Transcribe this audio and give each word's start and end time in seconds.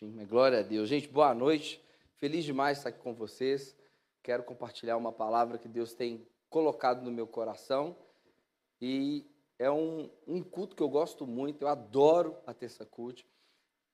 Glória 0.00 0.60
a 0.60 0.62
Deus. 0.62 0.88
Gente, 0.88 1.08
boa 1.08 1.34
noite. 1.34 1.82
Feliz 2.18 2.44
demais 2.44 2.78
estar 2.78 2.90
aqui 2.90 3.00
com 3.00 3.12
vocês. 3.12 3.76
Quero 4.22 4.44
compartilhar 4.44 4.96
uma 4.96 5.10
palavra 5.10 5.58
que 5.58 5.66
Deus 5.66 5.92
tem 5.92 6.24
colocado 6.48 7.02
no 7.02 7.10
meu 7.10 7.26
coração. 7.26 7.96
E 8.80 9.26
é 9.58 9.68
um, 9.68 10.08
um 10.24 10.40
culto 10.40 10.76
que 10.76 10.82
eu 10.84 10.88
gosto 10.88 11.26
muito, 11.26 11.62
eu 11.62 11.68
adoro 11.68 12.36
a 12.46 12.54
terça 12.54 12.86
culto. 12.86 13.24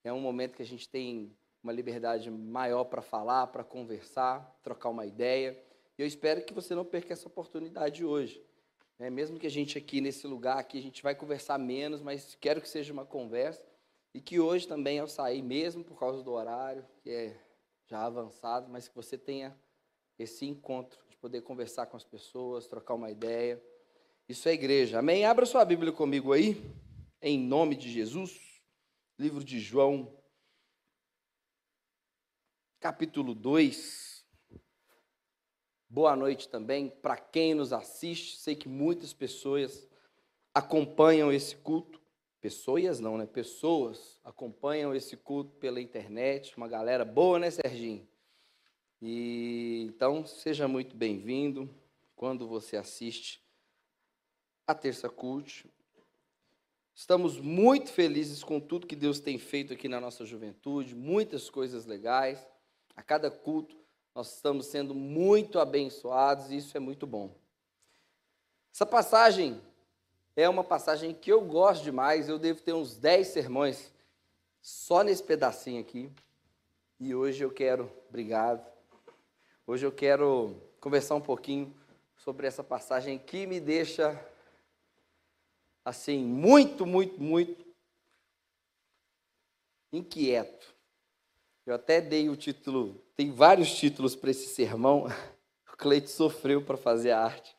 É 0.03 0.13
um 0.13 0.21
momento 0.21 0.57
que 0.57 0.63
a 0.63 0.67
gente 0.67 0.87
tem 0.87 1.35
uma 1.63 1.73
liberdade 1.73 2.31
maior 2.31 2.85
para 2.85 3.01
falar, 3.01 3.47
para 3.47 3.65
conversar, 3.65 4.59
trocar 4.63 4.91
uma 4.91 5.07
ideia. 5.07 5.59
E 5.97 6.03
eu 6.03 6.07
espero 6.07 6.45
que 6.45 6.53
você 6.53 6.75
não 6.75 6.85
perca 6.85 7.15
essa 7.15 7.29
oportunidade 7.29 8.05
hoje. 8.05 8.45
É, 8.99 9.09
mesmo 9.09 9.39
que 9.39 9.47
a 9.47 9.51
gente 9.51 9.79
aqui 9.79 10.03
nesse 10.03 10.27
lugar 10.27 10.59
aqui, 10.59 10.77
a 10.77 10.83
gente 10.83 11.03
vai 11.03 11.15
conversar 11.15 11.59
menos, 11.59 12.03
mas 12.03 12.37
quero 12.39 12.61
que 12.61 12.69
seja 12.69 12.93
uma 12.93 13.07
conversa. 13.07 13.74
E 14.15 14.21
que 14.21 14.39
hoje 14.39 14.69
também, 14.69 15.01
ao 15.01 15.09
sair, 15.09 15.43
mesmo 15.43 15.83
por 15.83 15.99
causa 15.99 16.23
do 16.23 16.31
horário, 16.31 16.87
que 17.03 17.11
é 17.11 17.37
já 17.87 18.07
avançado, 18.07 18.71
mas 18.71 18.87
que 18.87 18.95
você 18.95 19.19
tenha 19.19 19.59
esse 20.17 20.47
encontro 20.47 20.99
de 21.11 21.17
poder 21.17 21.43
conversar 21.43 21.87
com 21.87 21.97
as 21.97 22.05
pessoas, 22.05 22.69
trocar 22.69 22.95
uma 22.95 23.11
ideia. 23.11 23.61
Isso 24.29 24.49
é 24.49 24.53
igreja. 24.53 25.01
Amém? 25.01 25.25
Abra 25.25 25.45
sua 25.45 25.65
Bíblia 25.65 25.93
comigo 25.93 26.33
aí, 26.33 26.63
em 27.21 27.39
nome 27.39 27.75
de 27.75 27.91
Jesus. 27.91 28.41
Livro 29.19 29.45
de 29.45 29.59
João, 29.59 30.17
capítulo 32.81 33.35
2. 33.35 34.25
Boa 35.89 36.15
noite 36.15 36.49
também 36.49 36.89
para 36.89 37.17
quem 37.17 37.55
nos 37.55 37.73
assiste. 37.73 38.37
Sei 38.39 38.55
que 38.55 38.69
muitas 38.69 39.13
pessoas 39.13 39.89
acompanham 40.53 41.33
esse 41.33 41.57
culto. 41.57 42.04
Pessoas 42.45 43.01
não, 43.01 43.17
né? 43.17 43.25
Pessoas 43.25 44.21
acompanham 44.23 44.95
esse 44.95 45.17
culto 45.17 45.57
pela 45.57 45.81
internet, 45.81 46.55
uma 46.59 46.69
galera 46.69 47.03
boa, 47.03 47.39
né, 47.39 47.51
Serginho? 47.51 48.07
E 49.01 49.87
então 49.89 50.27
seja 50.27 50.69
muito 50.69 50.95
bem-vindo 50.95 51.75
quando 52.15 52.47
você 52.47 52.77
assiste 52.77 53.43
a 54.67 54.75
Terça 54.75 55.09
Cult. 55.09 55.73
Estamos 56.95 57.41
muito 57.41 57.91
felizes 57.91 58.45
com 58.45 58.61
tudo 58.61 58.87
que 58.87 58.95
Deus 58.95 59.21
tem 59.21 59.39
feito 59.39 59.73
aqui 59.73 59.89
na 59.89 59.99
nossa 59.99 60.27
juventude, 60.27 60.95
muitas 60.95 61.49
coisas 61.49 61.87
legais. 61.87 62.47
A 62.95 63.03
cada 63.03 63.31
culto 63.31 63.75
nós 64.15 64.35
estamos 64.35 64.67
sendo 64.67 64.95
muito 64.95 65.59
abençoados 65.59 66.51
e 66.51 66.59
isso 66.59 66.77
é 66.77 66.81
muito 66.81 67.07
bom. 67.07 67.35
Essa 68.71 68.85
passagem 68.85 69.63
é 70.37 70.49
uma 70.49 70.65
passagem 70.65 71.15
que 71.15 71.31
eu 71.31 71.41
gosto 71.41 71.85
demais. 71.85 72.29
Eu 72.29 72.39
devo 72.39 72.61
ter 72.61 72.73
uns 72.73 72.97
10 72.97 73.29
sermões 73.29 73.93
só 74.61 75.03
nesse 75.03 75.23
pedacinho 75.23 75.81
aqui. 75.81 76.11
E 76.99 77.15
hoje 77.15 77.45
eu 77.45 77.51
quero, 77.51 77.91
obrigado. 78.09 78.65
Hoje 79.67 79.87
eu 79.87 79.93
quero 79.93 80.57
conversar 80.81 81.15
um 81.15 81.21
pouquinho 81.21 81.75
sobre 82.17 82.47
essa 82.47 82.65
passagem 82.65 83.19
que 83.19 83.47
me 83.47 83.61
deixa 83.61 84.19
assim 85.85 86.25
muito, 86.25 86.87
muito, 86.87 87.21
muito 87.21 87.65
inquieto. 89.93 90.75
Eu 91.67 91.75
até 91.75 92.01
dei 92.01 92.29
o 92.29 92.37
título, 92.37 93.01
tem 93.17 93.31
vários 93.31 93.73
títulos 93.75 94.17
para 94.17 94.31
esse 94.31 94.49
sermão. 94.49 95.07
O 95.73 95.77
Cleito 95.77 96.09
sofreu 96.09 96.65
para 96.65 96.77
fazer 96.77 97.11
a 97.11 97.25
arte. 97.25 97.57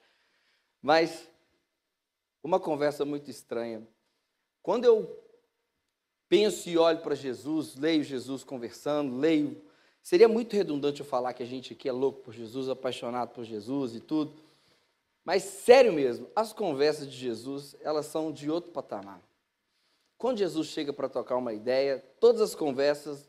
Mas 0.82 1.30
uma 2.46 2.60
conversa 2.60 3.04
muito 3.04 3.32
estranha. 3.32 3.82
Quando 4.62 4.86
eu 4.86 5.20
penso 6.30 6.70
e 6.70 6.78
olho 6.78 7.00
para 7.00 7.16
Jesus, 7.16 7.76
leio 7.76 8.04
Jesus 8.04 8.44
conversando, 8.44 9.18
leio. 9.18 9.60
Seria 10.04 10.28
muito 10.28 10.56
redundante 10.56 11.00
eu 11.00 11.06
falar 11.08 11.34
que 11.34 11.42
a 11.42 11.46
gente 11.46 11.74
aqui 11.74 11.90
é 11.90 11.92
louco 11.92 12.22
por 12.22 12.36
Jesus, 12.36 12.70
apaixonado 12.70 13.30
por 13.34 13.44
Jesus 13.44 13.96
e 13.96 14.00
tudo. 14.00 14.36
Mas 15.24 15.42
sério 15.42 15.92
mesmo, 15.92 16.30
as 16.36 16.54
conversas 16.54 17.10
de 17.10 17.18
Jesus, 17.18 17.76
elas 17.82 18.06
são 18.06 18.32
de 18.32 18.48
outro 18.52 18.72
patamar. 18.72 19.20
Quando 20.16 20.38
Jesus 20.38 20.68
chega 20.68 20.94
para 20.94 21.10
tocar 21.10 21.38
uma 21.38 21.52
ideia, 21.52 21.98
todas 22.20 22.42
as 22.42 22.54
conversas, 22.54 23.28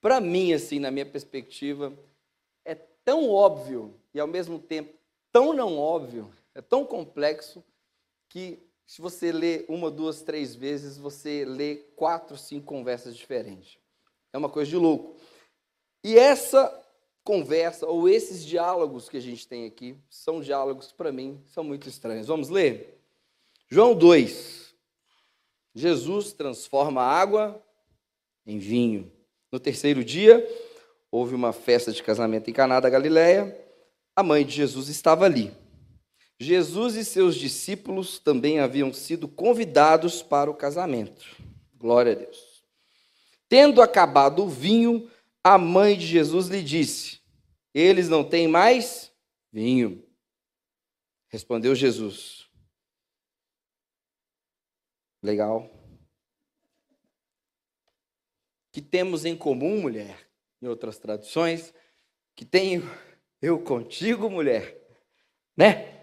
para 0.00 0.20
mim, 0.20 0.52
assim, 0.52 0.80
na 0.80 0.90
minha 0.90 1.06
perspectiva, 1.06 1.96
é 2.64 2.74
tão 2.74 3.30
óbvio 3.30 3.94
e 4.12 4.18
ao 4.18 4.26
mesmo 4.26 4.58
tempo 4.58 4.92
tão 5.30 5.52
não 5.52 5.78
óbvio, 5.78 6.28
é 6.52 6.60
tão 6.60 6.84
complexo 6.84 7.62
que 8.34 8.58
se 8.84 9.00
você 9.00 9.30
lê 9.30 9.64
uma, 9.68 9.92
duas, 9.92 10.22
três 10.22 10.56
vezes, 10.56 10.98
você 10.98 11.44
lê 11.44 11.76
quatro, 11.94 12.36
cinco 12.36 12.66
conversas 12.66 13.16
diferentes. 13.16 13.78
É 14.32 14.36
uma 14.36 14.48
coisa 14.48 14.68
de 14.68 14.76
louco. 14.76 15.14
E 16.02 16.18
essa 16.18 16.82
conversa, 17.22 17.86
ou 17.86 18.08
esses 18.08 18.44
diálogos 18.44 19.08
que 19.08 19.16
a 19.16 19.20
gente 19.20 19.46
tem 19.46 19.66
aqui, 19.66 19.96
são 20.10 20.40
diálogos, 20.40 20.90
para 20.90 21.12
mim, 21.12 21.40
são 21.46 21.62
muito 21.62 21.88
estranhos. 21.88 22.26
Vamos 22.26 22.48
ler? 22.48 23.00
João 23.70 23.94
2. 23.94 24.74
Jesus 25.72 26.32
transforma 26.32 27.02
água 27.02 27.64
em 28.44 28.58
vinho. 28.58 29.12
No 29.52 29.60
terceiro 29.60 30.04
dia, 30.04 30.44
houve 31.08 31.36
uma 31.36 31.52
festa 31.52 31.92
de 31.92 32.02
casamento 32.02 32.50
em 32.50 32.52
Caná 32.52 32.80
da 32.80 32.90
Galileia. 32.90 33.56
A 34.16 34.24
mãe 34.24 34.44
de 34.44 34.56
Jesus 34.56 34.88
estava 34.88 35.24
ali. 35.24 35.56
Jesus 36.38 36.96
e 36.96 37.04
seus 37.04 37.36
discípulos 37.36 38.18
também 38.18 38.58
haviam 38.58 38.92
sido 38.92 39.28
convidados 39.28 40.22
para 40.22 40.50
o 40.50 40.54
casamento. 40.54 41.24
Glória 41.74 42.12
a 42.12 42.14
Deus. 42.14 42.64
Tendo 43.48 43.80
acabado 43.80 44.44
o 44.44 44.48
vinho, 44.48 45.10
a 45.42 45.56
mãe 45.56 45.96
de 45.96 46.06
Jesus 46.06 46.48
lhe 46.48 46.62
disse: 46.62 47.20
Eles 47.72 48.08
não 48.08 48.24
têm 48.24 48.48
mais 48.48 49.12
vinho. 49.52 50.04
Respondeu 51.28 51.74
Jesus. 51.74 52.48
Legal. 55.22 55.70
Que 58.72 58.82
temos 58.82 59.24
em 59.24 59.36
comum, 59.36 59.80
mulher, 59.80 60.28
em 60.60 60.66
outras 60.66 60.98
traduções, 60.98 61.72
que 62.34 62.44
tenho 62.44 62.82
eu 63.40 63.60
contigo, 63.60 64.28
mulher, 64.28 64.80
né? 65.56 65.93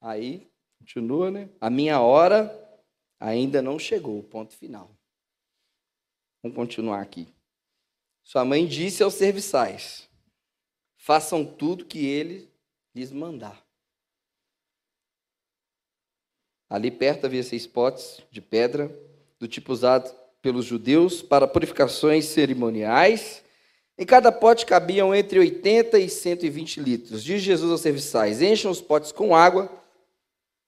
Aí, 0.00 0.50
continua, 0.78 1.30
né? 1.30 1.48
A 1.60 1.70
minha 1.70 2.00
hora 2.00 2.52
ainda 3.18 3.60
não 3.62 3.78
chegou, 3.78 4.22
ponto 4.22 4.54
final. 4.54 4.90
Vamos 6.42 6.56
continuar 6.56 7.00
aqui. 7.00 7.28
Sua 8.22 8.44
mãe 8.44 8.66
disse 8.66 9.02
aos 9.02 9.14
serviçais: 9.14 10.08
façam 10.96 11.44
tudo 11.44 11.84
que 11.84 12.04
ele 12.04 12.50
lhes 12.94 13.10
mandar. 13.10 13.64
Ali 16.68 16.90
perto 16.90 17.26
havia 17.26 17.42
seis 17.42 17.66
potes 17.66 18.20
de 18.30 18.40
pedra, 18.40 18.92
do 19.38 19.46
tipo 19.46 19.72
usado 19.72 20.12
pelos 20.42 20.64
judeus 20.64 21.22
para 21.22 21.46
purificações 21.46 22.24
cerimoniais. 22.26 23.44
Em 23.98 24.04
cada 24.04 24.30
pote 24.30 24.66
cabiam 24.66 25.14
entre 25.14 25.38
80 25.38 25.98
e 25.98 26.08
120 26.08 26.80
litros. 26.80 27.22
Diz 27.22 27.42
Jesus 27.42 27.70
aos 27.70 27.80
serviçais: 27.80 28.42
encham 28.42 28.70
os 28.70 28.80
potes 28.80 29.12
com 29.12 29.34
água 29.34 29.70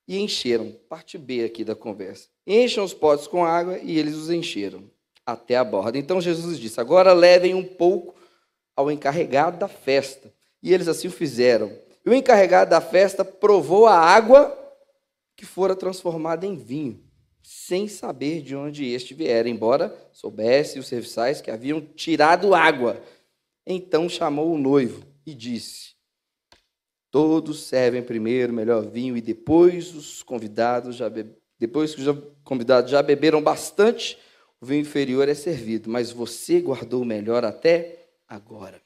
e 0.09 0.17
encheram. 0.17 0.75
Parte 0.89 1.19
B 1.19 1.43
aqui 1.43 1.63
da 1.63 1.75
conversa. 1.75 2.27
Encham 2.47 2.83
os 2.83 2.95
potes 2.95 3.27
com 3.27 3.45
água 3.45 3.77
e 3.77 3.99
eles 3.99 4.15
os 4.15 4.31
encheram 4.31 4.89
até 5.23 5.55
a 5.55 5.63
borda. 5.63 5.99
Então 5.99 6.19
Jesus 6.19 6.59
disse: 6.59 6.81
Agora 6.81 7.13
levem 7.13 7.53
um 7.53 7.63
pouco 7.63 8.15
ao 8.75 8.91
encarregado 8.91 9.59
da 9.59 9.67
festa. 9.67 10.33
E 10.63 10.73
eles 10.73 10.87
assim 10.87 11.07
o 11.07 11.11
fizeram. 11.11 11.71
E 12.03 12.09
o 12.09 12.13
encarregado 12.13 12.71
da 12.71 12.81
festa 12.81 13.23
provou 13.23 13.85
a 13.85 13.95
água 13.95 14.57
que 15.37 15.45
fora 15.45 15.75
transformada 15.75 16.45
em 16.45 16.55
vinho, 16.57 17.01
sem 17.41 17.87
saber 17.87 18.41
de 18.41 18.55
onde 18.55 18.85
este 18.91 19.13
viera, 19.13 19.47
embora 19.47 19.95
soubesse 20.11 20.79
os 20.79 20.87
serviçais 20.87 21.39
que 21.39 21.51
haviam 21.51 21.79
tirado 21.79 22.55
água. 22.55 23.01
Então 23.65 24.09
chamou 24.09 24.51
o 24.51 24.57
noivo 24.57 25.05
e 25.23 25.35
disse: 25.35 25.98
Todos 27.11 27.63
servem 27.63 28.03
primeiro 28.03 28.53
o 28.53 28.55
melhor 28.55 28.85
vinho 28.85 29.17
e 29.17 29.21
depois 29.21 29.95
os 29.95 30.21
convidados 30.21 30.95
já 30.95 31.09
be... 31.09 31.25
depois 31.57 31.95
que 31.95 32.01
os 32.01 32.23
convidados 32.43 32.91
já 32.91 33.01
beberam 33.01 33.41
bastante, 33.41 34.17
o 34.61 34.65
vinho 34.65 34.81
inferior 34.81 35.27
é 35.27 35.33
servido, 35.33 35.89
mas 35.89 36.11
você 36.11 36.61
guardou 36.61 37.01
o 37.01 37.05
melhor 37.05 37.43
até 37.43 38.07
agora. 38.27 38.81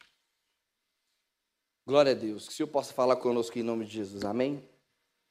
Glória 1.85 2.13
a 2.13 2.15
Deus. 2.15 2.47
Que 2.47 2.53
o 2.53 2.55
Senhor 2.55 2.69
possa 2.69 2.93
falar 2.93 3.17
conosco 3.17 3.59
em 3.59 3.63
nome 3.63 3.85
de 3.85 3.91
Jesus. 3.91 4.23
Amém? 4.23 4.63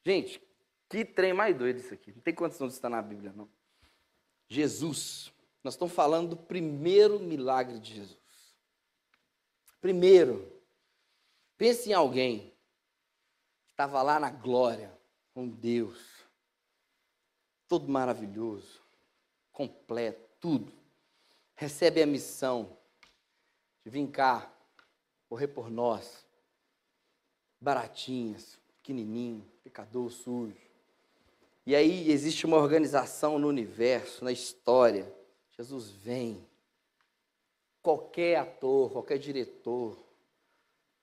Gente, 0.05 0.43
que 0.89 1.05
trem 1.05 1.33
mais 1.33 1.57
doido 1.57 1.79
isso 1.79 1.95
aqui. 1.95 2.13
Não 2.13 2.21
tem 2.21 2.35
condição 2.35 2.67
de 2.67 2.75
estar 2.75 2.91
na 2.91 3.01
Bíblia, 3.01 3.33
não. 3.35 3.49
Jesus. 4.49 5.33
Nós 5.65 5.75
estamos 5.75 5.95
falando 5.95 6.31
do 6.31 6.37
primeiro 6.37 7.19
milagre 7.19 7.79
de 7.79 7.95
Jesus. 7.95 8.19
Primeiro. 9.81 10.53
Pense 11.57 11.89
em 11.89 11.95
alguém 11.95 12.52
estava 13.73 14.03
lá 14.03 14.21
na 14.21 14.31
glória 14.31 14.93
com 15.35 15.49
Deus, 15.49 15.99
todo 17.67 17.89
maravilhoso, 17.89 18.81
completo, 19.51 20.31
tudo. 20.39 20.73
recebe 21.57 22.03
a 22.03 22.07
missão 22.07 22.77
de 23.85 23.91
vir 23.91 24.07
cá, 24.09 24.53
morrer 25.31 25.49
por 25.49 25.71
nós, 25.71 26.27
baratinhas, 27.61 28.59
pequenininho, 28.77 29.51
pecador 29.65 30.11
sujo. 30.11 30.61
E 31.65 31.75
aí 31.75 32.11
existe 32.11 32.45
uma 32.45 32.59
organização 32.59 33.39
no 33.39 33.49
universo, 33.49 34.25
na 34.25 34.33
história. 34.33 35.11
Jesus 35.57 35.91
vem. 35.91 36.45
Qualquer 37.81 38.37
ator, 38.37 38.91
qualquer 38.91 39.19
diretor, 39.19 39.97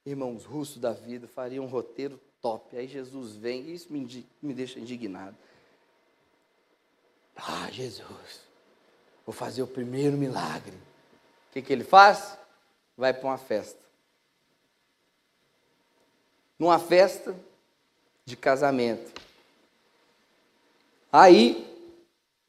irmãos 0.06 0.44
russos 0.46 0.78
da 0.78 0.92
vida, 0.92 1.28
faria 1.28 1.62
um 1.62 1.68
roteiro 1.68 2.20
top. 2.42 2.76
Aí 2.78 2.88
Jesus 2.88 3.36
vem, 3.36 3.62
e 3.62 3.74
isso 3.74 3.92
me, 3.92 4.28
me 4.42 4.54
deixa 4.54 4.80
indignado. 4.80 5.36
Ah, 7.36 7.70
Jesus, 7.72 8.42
vou 9.26 9.34
fazer 9.34 9.62
o 9.62 9.68
primeiro 9.68 10.18
milagre. 10.18 10.76
O 10.76 11.54
que, 11.54 11.62
que 11.62 11.72
ele 11.72 11.84
faz? 11.84 12.38
Vai 12.98 13.14
para 13.14 13.28
uma 13.28 13.38
festa. 13.38 13.80
Numa 16.58 16.78
festa 16.78 17.36
de 18.26 18.36
casamento. 18.36 19.20
Aí, 21.12 21.66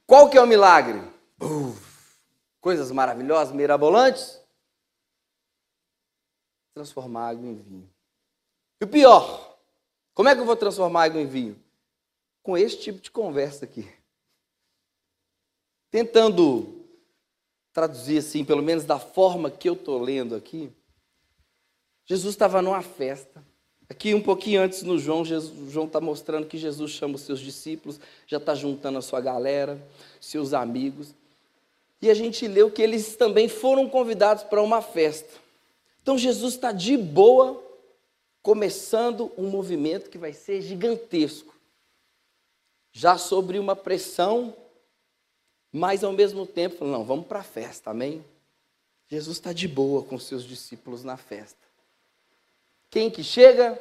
qual 0.06 0.28
que 0.28 0.36
é 0.36 0.42
o 0.42 0.46
milagre? 0.46 1.00
Uf, 1.40 2.16
coisas 2.60 2.90
maravilhosas, 2.90 3.54
mirabolantes. 3.54 4.40
Transformar 6.74 7.28
água 7.28 7.46
em 7.46 7.54
vinho. 7.54 7.90
E 8.80 8.84
o 8.84 8.88
pior, 8.88 9.49
como 10.14 10.28
é 10.28 10.34
que 10.34 10.40
eu 10.40 10.46
vou 10.46 10.56
transformar 10.56 11.04
água 11.04 11.20
em 11.20 11.26
vinho? 11.26 11.56
Com 12.42 12.56
esse 12.56 12.78
tipo 12.78 13.00
de 13.00 13.10
conversa 13.10 13.64
aqui. 13.64 13.88
Tentando 15.90 16.80
traduzir 17.72 18.18
assim, 18.18 18.44
pelo 18.44 18.62
menos 18.62 18.84
da 18.84 18.98
forma 18.98 19.50
que 19.50 19.68
eu 19.68 19.74
estou 19.74 20.00
lendo 20.00 20.34
aqui. 20.34 20.72
Jesus 22.04 22.34
estava 22.34 22.60
numa 22.60 22.82
festa. 22.82 23.44
Aqui 23.88 24.14
um 24.14 24.22
pouquinho 24.22 24.62
antes 24.62 24.82
no 24.82 24.98
João, 24.98 25.24
Jesus, 25.24 25.72
João 25.72 25.86
está 25.86 26.00
mostrando 26.00 26.46
que 26.46 26.56
Jesus 26.56 26.92
chama 26.92 27.16
os 27.16 27.22
seus 27.22 27.40
discípulos, 27.40 27.98
já 28.26 28.36
está 28.36 28.54
juntando 28.54 28.98
a 28.98 29.02
sua 29.02 29.20
galera, 29.20 29.80
seus 30.20 30.52
amigos. 30.52 31.12
E 32.00 32.08
a 32.08 32.14
gente 32.14 32.46
leu 32.46 32.70
que 32.70 32.80
eles 32.80 33.16
também 33.16 33.48
foram 33.48 33.88
convidados 33.88 34.44
para 34.44 34.62
uma 34.62 34.80
festa. 34.80 35.38
Então 36.02 36.16
Jesus 36.16 36.54
está 36.54 36.72
de 36.72 36.96
boa, 36.96 37.62
começando 38.42 39.32
um 39.36 39.48
movimento 39.48 40.10
que 40.10 40.18
vai 40.18 40.32
ser 40.32 40.60
gigantesco. 40.62 41.54
Já 42.92 43.16
sobre 43.16 43.58
uma 43.58 43.76
pressão, 43.76 44.56
mas 45.72 46.02
ao 46.02 46.12
mesmo 46.12 46.46
tempo, 46.46 46.84
não, 46.84 47.04
vamos 47.04 47.26
para 47.26 47.40
a 47.40 47.44
festa, 47.44 47.90
amém? 47.90 48.24
Jesus 49.08 49.36
está 49.36 49.52
de 49.52 49.68
boa 49.68 50.02
com 50.02 50.18
seus 50.18 50.44
discípulos 50.44 51.04
na 51.04 51.16
festa. 51.16 51.58
Quem 52.88 53.10
que 53.10 53.22
chega? 53.22 53.80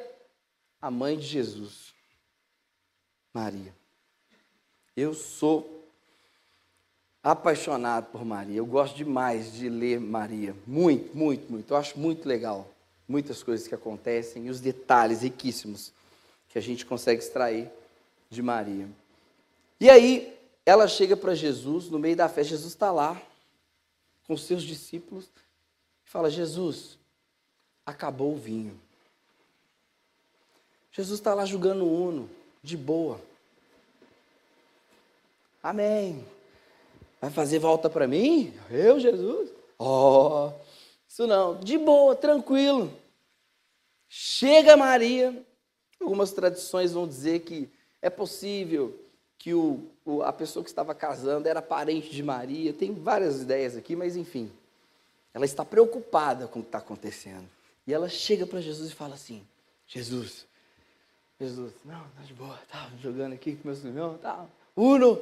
A 0.80 0.90
mãe 0.90 1.18
de 1.18 1.26
Jesus, 1.26 1.92
Maria. 3.32 3.74
Eu 4.96 5.12
sou 5.12 5.84
apaixonado 7.22 8.06
por 8.10 8.24
Maria. 8.24 8.58
Eu 8.58 8.66
gosto 8.66 8.96
demais 8.96 9.52
de 9.52 9.68
ler 9.68 10.00
Maria. 10.00 10.56
Muito, 10.66 11.14
muito, 11.16 11.50
muito. 11.50 11.72
Eu 11.72 11.76
acho 11.76 11.98
muito 11.98 12.26
legal 12.26 12.66
muitas 13.10 13.42
coisas 13.42 13.66
que 13.66 13.74
acontecem 13.74 14.46
e 14.46 14.50
os 14.50 14.60
detalhes 14.60 15.22
riquíssimos 15.22 15.92
que 16.48 16.56
a 16.56 16.62
gente 16.62 16.86
consegue 16.86 17.20
extrair 17.20 17.68
de 18.30 18.40
Maria. 18.40 18.88
E 19.80 19.90
aí, 19.90 20.38
ela 20.64 20.86
chega 20.86 21.16
para 21.16 21.34
Jesus 21.34 21.88
no 21.88 21.98
meio 21.98 22.14
da 22.14 22.28
festa. 22.28 22.50
Jesus 22.50 22.72
está 22.72 22.92
lá 22.92 23.20
com 24.26 24.36
seus 24.36 24.62
discípulos 24.62 25.24
e 26.06 26.08
fala: 26.08 26.30
Jesus, 26.30 26.96
acabou 27.84 28.34
o 28.34 28.38
vinho. 28.38 28.80
Jesus 30.92 31.18
está 31.18 31.34
lá 31.34 31.44
jogando 31.44 31.84
uno, 31.84 32.30
de 32.62 32.76
boa. 32.76 33.20
Amém. 35.60 36.24
Vai 37.20 37.30
fazer 37.30 37.58
volta 37.58 37.90
para 37.90 38.06
mim? 38.06 38.54
Eu, 38.70 39.00
Jesus? 39.00 39.50
Oh, 39.78 40.52
isso 41.10 41.26
não. 41.26 41.58
De 41.58 41.76
boa, 41.76 42.14
tranquilo. 42.14 42.96
Chega 44.08 44.76
Maria. 44.76 45.44
Algumas 46.00 46.30
tradições 46.30 46.92
vão 46.92 47.06
dizer 47.06 47.40
que 47.40 47.68
é 48.00 48.08
possível 48.08 48.96
que 49.36 49.52
o, 49.52 49.90
a 50.24 50.32
pessoa 50.32 50.62
que 50.62 50.70
estava 50.70 50.94
casando 50.94 51.48
era 51.48 51.60
parente 51.60 52.10
de 52.10 52.22
Maria. 52.22 52.72
Tem 52.72 52.94
várias 52.94 53.42
ideias 53.42 53.76
aqui, 53.76 53.96
mas 53.96 54.14
enfim. 54.14 54.52
Ela 55.34 55.44
está 55.44 55.64
preocupada 55.64 56.46
com 56.46 56.60
o 56.60 56.62
que 56.62 56.68
está 56.68 56.78
acontecendo. 56.78 57.48
E 57.88 57.92
ela 57.92 58.08
chega 58.08 58.46
para 58.46 58.60
Jesus 58.60 58.92
e 58.92 58.94
fala 58.94 59.14
assim: 59.14 59.44
Jesus, 59.88 60.46
Jesus, 61.40 61.72
não, 61.84 62.00
tá 62.00 62.22
de 62.24 62.34
boa, 62.34 62.56
tá 62.70 62.88
jogando 63.02 63.32
aqui 63.32 63.56
com 63.56 63.66
meus 63.66 63.82
irmãos, 63.82 64.20
tá. 64.20 64.46
Uno, 64.76 65.20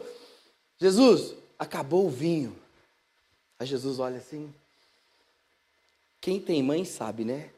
Jesus, 0.76 1.34
acabou 1.58 2.06
o 2.06 2.10
vinho. 2.10 2.54
Aí 3.58 3.66
Jesus 3.66 3.98
olha 3.98 4.18
assim. 4.18 4.52
Quem 6.20 6.40
tem 6.40 6.62
mãe 6.62 6.84
sabe, 6.84 7.24
né? 7.24 7.50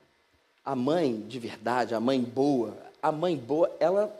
A 0.65 0.75
mãe 0.75 1.21
de 1.21 1.39
verdade, 1.39 1.95
a 1.95 2.01
mãe 2.01 2.21
boa, 2.21 2.77
a 3.03 3.11
mãe 3.11 3.37
boa, 3.37 3.75
ela, 3.81 4.15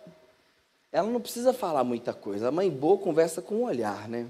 ela 0.91 1.09
não 1.09 1.21
precisa 1.21 1.53
falar 1.53 1.85
muita 1.85 2.13
coisa. 2.13 2.49
A 2.49 2.53
mãe 2.53 2.71
boa 2.71 2.99
conversa 2.99 3.43
com 3.43 3.57
o 3.57 3.59
um 3.61 3.65
olhar, 3.65 4.09
né? 4.09 4.27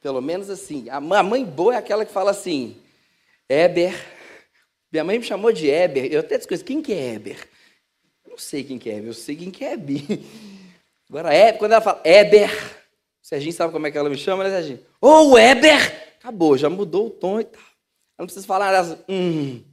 Pelo 0.00 0.20
menos 0.20 0.50
assim. 0.50 0.88
A 0.90 1.00
mãe 1.00 1.44
boa 1.44 1.74
é 1.74 1.78
aquela 1.78 2.04
que 2.04 2.12
fala 2.12 2.32
assim: 2.32 2.76
Éber. 3.48 3.94
Minha 4.90 5.04
mãe 5.04 5.18
me 5.18 5.24
chamou 5.24 5.52
de 5.52 5.70
Éber. 5.70 6.12
Eu 6.12 6.20
até 6.20 6.36
desconheço. 6.36 6.64
Quem 6.64 6.82
que 6.82 6.92
é 6.92 7.14
Éber? 7.14 7.48
Não 8.32 8.38
sei 8.38 8.64
quem 8.64 8.78
que 8.78 8.88
é, 8.88 8.98
eu 8.98 9.12
sei 9.12 9.36
quem 9.36 9.50
que 9.50 9.62
é 9.62 9.76
Bi. 9.76 10.24
Agora, 11.08 11.34
é, 11.34 11.52
quando 11.52 11.72
ela 11.72 11.82
fala 11.82 12.00
Éber, 12.02 12.50
o 13.22 13.26
Serginho 13.26 13.52
sabe 13.52 13.72
como 13.74 13.86
é 13.86 13.90
que 13.90 13.98
ela 13.98 14.08
me 14.08 14.16
chama, 14.16 14.42
né, 14.42 14.48
Serginho? 14.48 14.80
Ô, 14.98 15.32
oh, 15.32 15.38
Éber! 15.38 16.14
Acabou, 16.18 16.56
já 16.56 16.70
mudou 16.70 17.08
o 17.08 17.10
tom 17.10 17.40
e 17.40 17.44
tal. 17.44 17.62
Ela 18.16 18.24
não 18.24 18.26
precisa 18.26 18.46
falar 18.46 18.72
ela, 18.72 19.04
hum. 19.08 19.64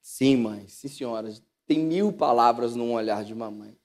Sim, 0.00 0.36
mãe, 0.36 0.68
sim, 0.68 0.88
senhora. 0.88 1.32
Tem 1.66 1.78
mil 1.78 2.12
palavras 2.12 2.74
num 2.74 2.92
olhar 2.92 3.24
de 3.24 3.32
uma 3.32 3.50
mãe. 3.50 3.78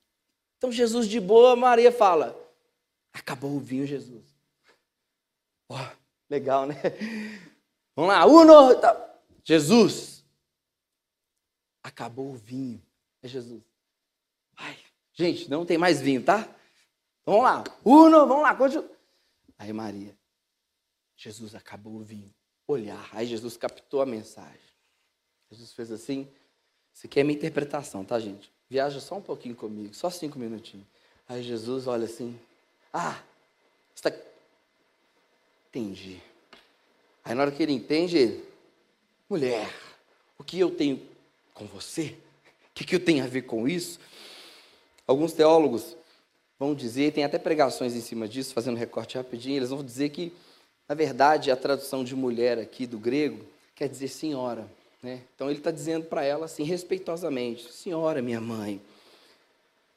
Então, 0.57 0.71
Jesus 0.71 1.07
de 1.07 1.19
boa, 1.19 1.55
Maria 1.55 1.91
fala: 1.91 2.35
Acabou 3.13 3.55
o 3.55 3.59
vinho, 3.59 3.85
Jesus. 3.85 4.35
Oh, 5.69 5.75
legal, 6.29 6.65
né? 6.65 6.75
Vamos 7.95 8.11
lá, 8.11 8.25
uno. 8.25 8.53
Jesus, 9.43 10.25
acabou 11.83 12.31
o 12.31 12.35
vinho. 12.35 12.81
É 13.21 13.27
Jesus. 13.27 13.63
Ai, 14.57 14.77
gente, 15.13 15.49
não 15.49 15.65
tem 15.65 15.77
mais 15.77 16.01
vinho, 16.01 16.23
tá? 16.23 16.47
Vamos 17.25 17.43
lá. 17.43 17.63
Uno, 17.83 18.27
vamos 18.27 18.43
lá. 18.43 18.55
Continua. 18.55 18.89
Aí 19.57 19.71
Maria, 19.71 20.17
Jesus 21.15 21.55
acabou 21.55 21.93
o 21.93 22.03
vinho. 22.03 22.33
Olhar. 22.67 23.09
Aí 23.11 23.25
Jesus 23.27 23.57
captou 23.57 24.01
a 24.01 24.05
mensagem. 24.05 24.59
Jesus 25.51 25.73
fez 25.73 25.91
assim. 25.91 26.27
Isso 26.93 27.05
aqui 27.05 27.19
é 27.19 27.23
minha 27.23 27.37
interpretação, 27.37 28.03
tá, 28.03 28.19
gente? 28.19 28.51
Viaja 28.69 28.99
só 28.99 29.15
um 29.15 29.21
pouquinho 29.21 29.55
comigo, 29.55 29.93
só 29.93 30.09
cinco 30.09 30.39
minutinhos. 30.39 30.87
Aí 31.27 31.43
Jesus 31.43 31.87
olha 31.87 32.05
assim. 32.05 32.39
Ah, 32.93 33.21
está. 33.93 34.11
Entendi. 35.69 36.21
Aí 37.23 37.35
na 37.35 37.41
hora 37.41 37.51
que 37.51 37.61
ele 37.61 37.73
entende, 37.73 38.17
ele, 38.17 38.45
mulher, 39.29 39.69
o 40.37 40.43
que 40.43 40.59
eu 40.59 40.71
tenho 40.71 41.01
com 41.53 41.65
você 41.65 42.17
que, 42.75 42.83
que 42.83 42.95
eu 42.95 42.99
tenho 42.99 43.23
a 43.23 43.27
ver 43.27 43.43
com 43.43 43.67
isso? 43.67 43.97
Alguns 45.07 45.31
teólogos 45.31 45.95
vão 46.59 46.75
dizer, 46.75 47.13
tem 47.13 47.23
até 47.23 47.39
pregações 47.39 47.95
em 47.95 48.01
cima 48.01 48.27
disso, 48.27 48.53
fazendo 48.53 48.77
recorte 48.77 49.17
rapidinho, 49.17 49.55
eles 49.55 49.69
vão 49.69 49.83
dizer 49.83 50.09
que, 50.09 50.33
na 50.87 50.95
verdade, 50.95 51.51
a 51.51 51.55
tradução 51.55 52.03
de 52.03 52.15
mulher 52.15 52.59
aqui 52.59 52.85
do 52.85 52.99
grego 52.99 53.43
quer 53.75 53.89
dizer 53.89 54.07
senhora. 54.07 54.67
Né? 55.01 55.21
Então 55.35 55.49
ele 55.49 55.59
está 55.59 55.71
dizendo 55.71 56.05
para 56.05 56.23
ela 56.23 56.45
assim, 56.45 56.63
respeitosamente, 56.63 57.71
senhora, 57.71 58.21
minha 58.21 58.41
mãe, 58.41 58.81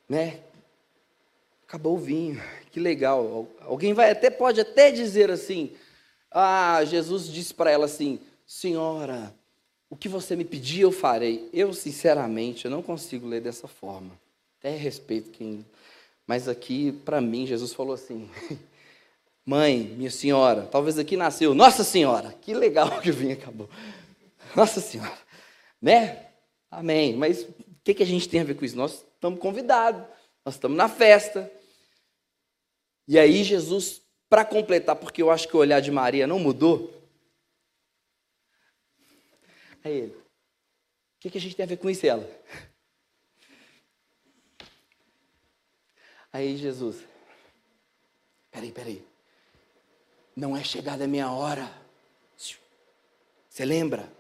né? 0.09 0.41
Acabou 1.67 1.97
o 1.97 2.01
vinho, 2.01 2.43
que 2.71 2.81
legal. 2.81 3.47
Alguém 3.61 3.93
vai 3.93 4.11
até 4.11 4.31
pode 4.31 4.61
até 4.61 4.91
dizer 4.91 5.31
assim, 5.31 5.73
ah, 6.31 6.83
Jesus 6.85 7.27
disse 7.27 7.53
para 7.53 7.71
ela 7.71 7.85
assim, 7.85 8.19
senhora, 8.47 9.35
o 9.91 9.97
que 9.97 10.09
você 10.09 10.37
me 10.37 10.45
pedir, 10.45 10.83
eu 10.83 10.93
farei. 10.93 11.49
Eu, 11.53 11.73
sinceramente, 11.73 12.65
eu 12.65 12.71
não 12.71 12.83
consigo 12.83 13.27
ler 13.27 13.41
dessa 13.41 13.67
forma. 13.67 14.11
Até 14.59 14.77
respeito 14.77 15.31
quem. 15.31 15.65
Mas 16.27 16.49
aqui, 16.49 16.93
para 16.93 17.21
mim, 17.21 17.47
Jesus 17.47 17.73
falou 17.73 17.95
assim: 17.95 18.29
Mãe, 19.49 19.79
minha 19.79 20.11
senhora, 20.11 20.67
talvez 20.67 20.99
aqui 20.99 21.17
nasceu 21.17 21.55
Nossa 21.55 21.83
Senhora. 21.83 22.35
Que 22.35 22.53
legal 22.53 23.01
que 23.01 23.09
o 23.09 23.15
vinho 23.15 23.33
acabou. 23.33 23.67
Nossa 24.55 24.79
Senhora. 24.79 25.19
Né? 25.81 26.27
Amém. 26.71 27.17
Mas 27.17 27.45
o 27.45 27.55
que, 27.83 27.95
que 27.95 28.03
a 28.03 28.07
gente 28.07 28.29
tem 28.29 28.41
a 28.41 28.45
ver 28.45 28.57
com 28.57 28.65
isso? 28.67 28.77
Nós 28.77 29.07
estamos 29.15 29.41
convidados, 29.41 30.03
nós 30.45 30.57
estamos 30.57 30.77
na 30.77 30.87
festa. 30.87 31.51
E 33.07 33.19
aí, 33.19 33.43
Jesus, 33.43 34.03
para 34.29 34.45
completar, 34.45 34.97
porque 34.97 35.23
eu 35.23 35.31
acho 35.31 35.49
que 35.49 35.57
o 35.57 35.61
olhar 35.61 35.81
de 35.81 35.91
Maria 35.91 36.27
não 36.27 36.39
mudou, 36.39 36.93
Aí 39.83 39.93
ele, 39.93 40.13
o 40.13 40.25
que, 41.21 41.31
que 41.31 41.39
a 41.39 41.41
gente 41.41 41.57
tem 41.57 41.65
a 41.65 41.69
ver 41.69 41.79
com 41.79 41.89
isso, 41.89 42.05
ela? 42.05 42.29
Aí 46.31 46.55
Jesus, 46.59 47.03
peraí, 48.51 48.71
peraí, 48.71 49.08
não 50.39 50.57
é 50.57 50.63
chegada 50.63 51.05
a 51.05 51.09
minha 51.09 51.31
hora. 51.33 51.69
Você 53.49 53.65
lembra? 53.65 54.11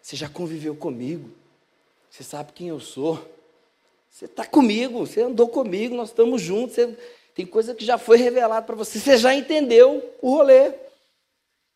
Você 0.00 0.16
já 0.16 0.30
conviveu 0.30 0.74
comigo, 0.74 1.30
você 2.08 2.24
sabe 2.24 2.52
quem 2.52 2.68
eu 2.68 2.80
sou. 2.80 3.16
Você 4.08 4.24
está 4.24 4.46
comigo, 4.46 5.00
você 5.06 5.20
andou 5.20 5.46
comigo, 5.48 5.94
nós 5.94 6.08
estamos 6.08 6.40
juntos. 6.40 6.76
Você, 6.76 6.96
tem 7.34 7.44
coisa 7.44 7.74
que 7.74 7.84
já 7.84 7.98
foi 7.98 8.16
revelada 8.16 8.64
para 8.64 8.74
você, 8.74 8.98
você 8.98 9.18
já 9.18 9.34
entendeu 9.34 10.16
o 10.22 10.30
rolê. 10.30 10.72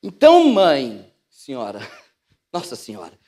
Então, 0.02 0.44
mãe, 0.44 1.12
senhora, 1.28 1.80
nossa 2.50 2.74
senhora, 2.74 3.18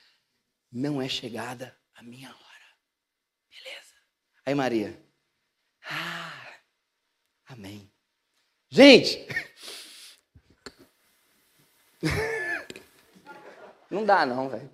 não 0.70 1.02
é 1.02 1.10
chegada 1.10 1.76
a 1.94 2.02
minha 2.02 2.30
hora. 2.30 2.66
Beleza. 3.50 3.94
Aí, 4.46 4.54
Maria, 4.54 4.98
ah, 5.84 6.54
amém. 7.48 7.92
Gente, 8.70 9.26
não 13.90 14.04
dá 14.04 14.26
não, 14.26 14.48
velho. 14.48 14.68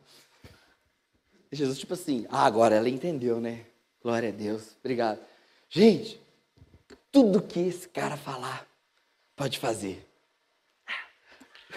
Jesus, 1.50 1.78
tipo 1.78 1.94
assim, 1.94 2.26
ah, 2.30 2.44
agora 2.44 2.74
ela 2.74 2.88
entendeu, 2.88 3.40
né? 3.40 3.64
Glória 4.02 4.28
a 4.28 4.32
Deus. 4.32 4.76
Obrigado. 4.80 5.20
Gente, 5.68 6.20
tudo 7.10 7.42
que 7.42 7.60
esse 7.60 7.88
cara 7.88 8.16
falar, 8.16 8.66
pode 9.34 9.58
fazer. 9.58 10.06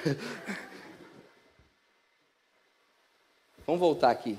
Vamos 3.66 3.80
voltar 3.80 4.12
aqui. 4.12 4.38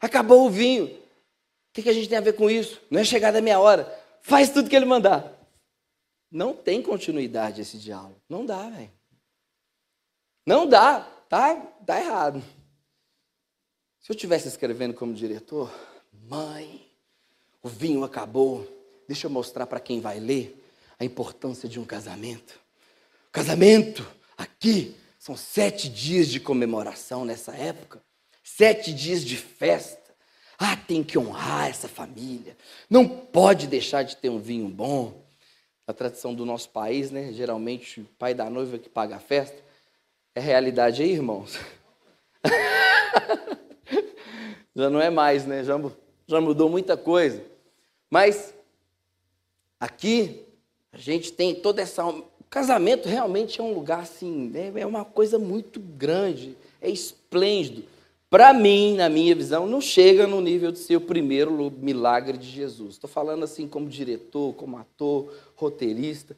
Acabou 0.00 0.46
o 0.46 0.50
vinho. 0.50 0.86
O 0.86 1.00
que, 1.72 1.88
a 1.88 1.92
gente 1.92 2.08
tem 2.08 2.18
a 2.18 2.22
ver 2.22 2.34
com 2.34 2.50
isso? 2.50 2.80
Não 2.90 3.00
é 3.00 3.04
chegada 3.04 3.38
a 3.38 3.42
minha 3.42 3.58
hora. 3.58 3.92
Faz 4.22 4.50
tudo 4.50 4.68
que 4.68 4.76
ele 4.76 4.86
mandar. 4.86 5.32
Não 6.30 6.52
tem 6.54 6.82
continuidade 6.82 7.60
esse 7.60 7.78
diálogo. 7.78 8.20
Não 8.28 8.44
dá, 8.44 8.68
velho. 8.68 8.90
Não 10.46 10.66
dá. 10.66 11.00
Tá, 11.28 11.56
tá 11.56 12.00
errado. 12.00 12.42
Se 14.00 14.12
eu 14.12 14.14
estivesse 14.14 14.46
escrevendo 14.46 14.94
como 14.94 15.12
diretor, 15.12 15.72
mãe, 16.12 16.88
o 17.60 17.68
vinho 17.68 18.04
acabou. 18.04 18.64
Deixa 19.08 19.26
eu 19.26 19.30
mostrar 19.30 19.66
para 19.66 19.80
quem 19.80 20.00
vai 20.00 20.20
ler 20.20 20.64
a 20.98 21.04
importância 21.04 21.68
de 21.68 21.80
um 21.80 21.84
casamento. 21.84 22.60
Casamento, 23.32 24.08
aqui, 24.38 24.94
são 25.18 25.36
sete 25.36 25.88
dias 25.88 26.28
de 26.28 26.38
comemoração 26.38 27.24
nessa 27.24 27.52
época, 27.56 28.00
sete 28.44 28.94
dias 28.94 29.24
de 29.24 29.36
festa. 29.36 30.14
Ah, 30.56 30.76
tem 30.76 31.02
que 31.02 31.18
honrar 31.18 31.68
essa 31.68 31.88
família. 31.88 32.56
Não 32.88 33.06
pode 33.08 33.66
deixar 33.66 34.04
de 34.04 34.16
ter 34.16 34.28
um 34.28 34.38
vinho 34.38 34.68
bom. 34.68 35.26
A 35.86 35.92
tradição 35.92 36.34
do 36.34 36.46
nosso 36.46 36.70
país, 36.70 37.10
né? 37.10 37.32
Geralmente 37.32 38.00
o 38.00 38.04
pai 38.18 38.34
da 38.34 38.48
noiva 38.48 38.78
que 38.78 38.88
paga 38.88 39.16
a 39.16 39.20
festa. 39.20 39.65
É 40.36 40.40
realidade 40.40 41.02
aí, 41.02 41.12
irmãos? 41.12 41.58
já 44.76 44.90
não 44.90 45.00
é 45.00 45.08
mais, 45.08 45.46
né? 45.46 45.64
Já, 45.64 45.80
já 46.26 46.40
mudou 46.42 46.68
muita 46.68 46.94
coisa. 46.94 47.42
Mas 48.10 48.52
aqui 49.80 50.44
a 50.92 50.98
gente 50.98 51.32
tem 51.32 51.54
toda 51.54 51.80
essa. 51.80 52.06
O 52.06 52.26
casamento 52.50 53.08
realmente 53.08 53.62
é 53.62 53.64
um 53.64 53.72
lugar 53.72 54.00
assim, 54.00 54.50
né? 54.50 54.70
é 54.76 54.84
uma 54.84 55.06
coisa 55.06 55.38
muito 55.38 55.80
grande, 55.80 56.54
é 56.82 56.90
esplêndido. 56.90 57.84
Para 58.28 58.52
mim, 58.52 58.94
na 58.94 59.08
minha 59.08 59.34
visão, 59.34 59.66
não 59.66 59.80
chega 59.80 60.26
no 60.26 60.42
nível 60.42 60.70
de 60.70 60.80
ser 60.80 60.96
o 60.96 61.00
primeiro 61.00 61.72
milagre 61.78 62.36
de 62.36 62.46
Jesus. 62.46 62.96
Estou 62.96 63.08
falando 63.08 63.42
assim 63.42 63.66
como 63.66 63.88
diretor, 63.88 64.52
como 64.52 64.76
ator, 64.76 65.32
roteirista. 65.54 66.36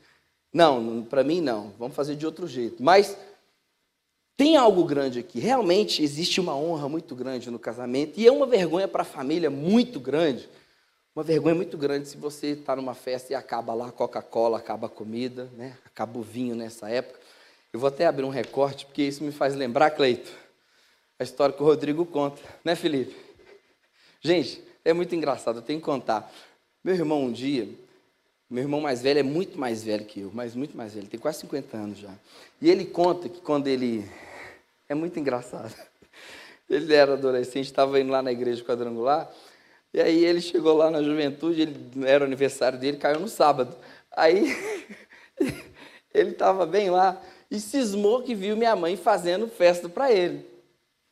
Não, 0.52 1.02
para 1.02 1.24
mim 1.24 1.40
não. 1.40 1.72
Vamos 1.76 1.96
fazer 1.96 2.14
de 2.14 2.24
outro 2.24 2.46
jeito. 2.46 2.80
Mas 2.80 3.18
tem 4.38 4.56
algo 4.56 4.84
grande 4.84 5.18
aqui. 5.18 5.38
Realmente 5.38 6.02
existe 6.02 6.40
uma 6.40 6.56
honra 6.56 6.88
muito 6.88 7.14
grande 7.14 7.50
no 7.50 7.58
casamento 7.58 8.18
e 8.18 8.26
é 8.26 8.32
uma 8.32 8.46
vergonha 8.46 8.88
para 8.88 9.02
a 9.02 9.04
família 9.04 9.50
muito 9.50 10.00
grande 10.00 10.48
uma 11.18 11.24
vergonha 11.24 11.56
muito 11.56 11.76
grande 11.76 12.06
se 12.06 12.16
você 12.16 12.50
está 12.50 12.76
numa 12.76 12.94
festa 12.94 13.32
e 13.32 13.34
acaba 13.34 13.74
lá 13.74 13.88
a 13.88 13.90
Coca-Cola, 13.90 14.58
acaba 14.58 14.86
a 14.86 14.88
comida, 14.88 15.50
né? 15.56 15.76
acaba 15.84 16.16
o 16.16 16.22
vinho 16.22 16.54
nessa 16.54 16.88
época. 16.88 17.18
Eu 17.72 17.80
vou 17.80 17.88
até 17.88 18.06
abrir 18.06 18.22
um 18.22 18.28
recorte, 18.28 18.86
porque 18.86 19.02
isso 19.02 19.24
me 19.24 19.32
faz 19.32 19.56
lembrar, 19.56 19.90
Cleito, 19.90 20.30
a 21.18 21.24
história 21.24 21.52
que 21.52 21.60
o 21.60 21.66
Rodrigo 21.66 22.06
conta, 22.06 22.40
né, 22.64 22.76
Felipe? 22.76 23.16
Gente, 24.20 24.62
é 24.84 24.92
muito 24.92 25.12
engraçado, 25.12 25.58
eu 25.58 25.62
tenho 25.62 25.80
que 25.80 25.84
contar. 25.84 26.32
Meu 26.84 26.94
irmão, 26.94 27.24
um 27.24 27.32
dia, 27.32 27.68
meu 28.48 28.62
irmão 28.62 28.80
mais 28.80 29.02
velho 29.02 29.18
é 29.18 29.24
muito 29.24 29.58
mais 29.58 29.82
velho 29.82 30.04
que 30.04 30.20
eu, 30.20 30.30
mas 30.32 30.54
muito 30.54 30.76
mais 30.76 30.94
velho, 30.94 31.08
tem 31.08 31.18
quase 31.18 31.40
50 31.40 31.76
anos 31.76 31.98
já. 31.98 32.14
E 32.62 32.70
ele 32.70 32.84
conta 32.84 33.28
que 33.28 33.40
quando 33.40 33.66
ele. 33.66 34.08
É 34.88 34.94
muito 34.94 35.18
engraçado. 35.18 35.74
Ele 36.68 36.94
era 36.94 37.14
adolescente, 37.14 37.66
estava 37.66 38.00
indo 38.00 38.10
lá 38.10 38.22
na 38.22 38.32
igreja 38.32 38.64
quadrangular. 38.64 39.30
E 39.92 40.00
aí 40.00 40.22
ele 40.22 40.42
chegou 40.42 40.76
lá 40.76 40.90
na 40.90 41.02
juventude, 41.02 41.62
ele, 41.62 42.06
era 42.06 42.22
o 42.22 42.26
aniversário 42.26 42.78
dele, 42.78 42.98
caiu 42.98 43.18
no 43.18 43.28
sábado. 43.28 43.74
Aí 44.14 44.54
ele 46.12 46.32
estava 46.32 46.66
bem 46.66 46.90
lá 46.90 47.18
e 47.50 47.58
cismou 47.58 48.22
que 48.22 48.34
viu 48.34 48.54
minha 48.54 48.76
mãe 48.76 48.98
fazendo 48.98 49.48
festa 49.48 49.88
para 49.88 50.12
ele, 50.12 50.44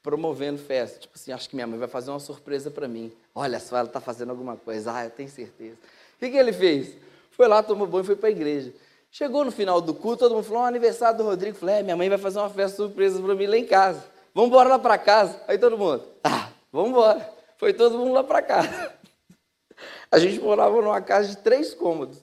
promovendo 0.03 0.59
festa. 0.59 0.99
Tipo 0.99 1.15
assim, 1.17 1.33
acho 1.33 1.49
que 1.49 1.57
minha 1.57 1.67
mãe 1.67 1.79
vai 1.79 1.89
fazer 1.89 2.11
uma 2.11 2.21
surpresa 2.21 2.71
para 2.71 2.87
mim. 2.87 3.11
Olha 3.35 3.59
só, 3.59 3.79
ela 3.79 3.89
está 3.89 4.01
fazendo 4.01 4.31
alguma 4.31 4.59
coisa. 4.59 4.93
Ah, 4.93 5.05
eu 5.05 5.11
tenho 5.11 5.31
certeza. 5.31 5.79
O 6.17 6.19
que, 6.19 6.31
que 6.31 6.37
ele 6.37 6.53
fez? 6.53 6.99
Foi 7.31 7.49
lá, 7.49 7.63
tomou 7.63 7.87
banho 7.87 8.03
e 8.03 8.07
foi 8.07 8.17
para 8.17 8.29
a 8.29 8.33
igreja. 8.33 8.75
Chegou 9.17 9.47
no 9.47 9.51
final 9.51 9.81
do 9.81 9.95
culto, 9.95 10.19
todo 10.19 10.35
mundo 10.35 10.45
falou, 10.45 10.65
oh, 10.65 10.67
aniversário 10.67 11.17
do 11.17 11.25
Rodrigo. 11.25 11.57
Falei, 11.57 11.77
é, 11.77 11.83
minha 11.83 11.97
mãe 11.97 12.07
vai 12.07 12.19
fazer 12.19 12.39
uma 12.39 12.51
festa 12.51 12.77
surpresa 12.77 13.19
para 13.19 13.35
mim 13.35 13.47
lá 13.47 13.57
em 13.57 13.65
casa. 13.65 14.05
Vamos 14.35 14.51
embora 14.51 14.69
lá 14.69 14.79
para 14.79 14.99
casa. 14.99 15.41
Aí 15.49 15.57
todo 15.57 15.79
mundo, 15.79 16.07
ah, 16.23 16.51
vamos 16.71 16.91
embora. 16.91 17.27
Foi 17.57 17.73
todo 17.73 17.97
mundo 17.97 18.13
lá 18.13 18.23
para 18.23 18.43
casa. 18.43 18.93
A 20.13 20.19
gente 20.19 20.39
morava 20.39 20.83
numa 20.83 21.01
casa 21.01 21.31
de 21.31 21.39
três 21.39 21.73
cômodos. 21.73 22.23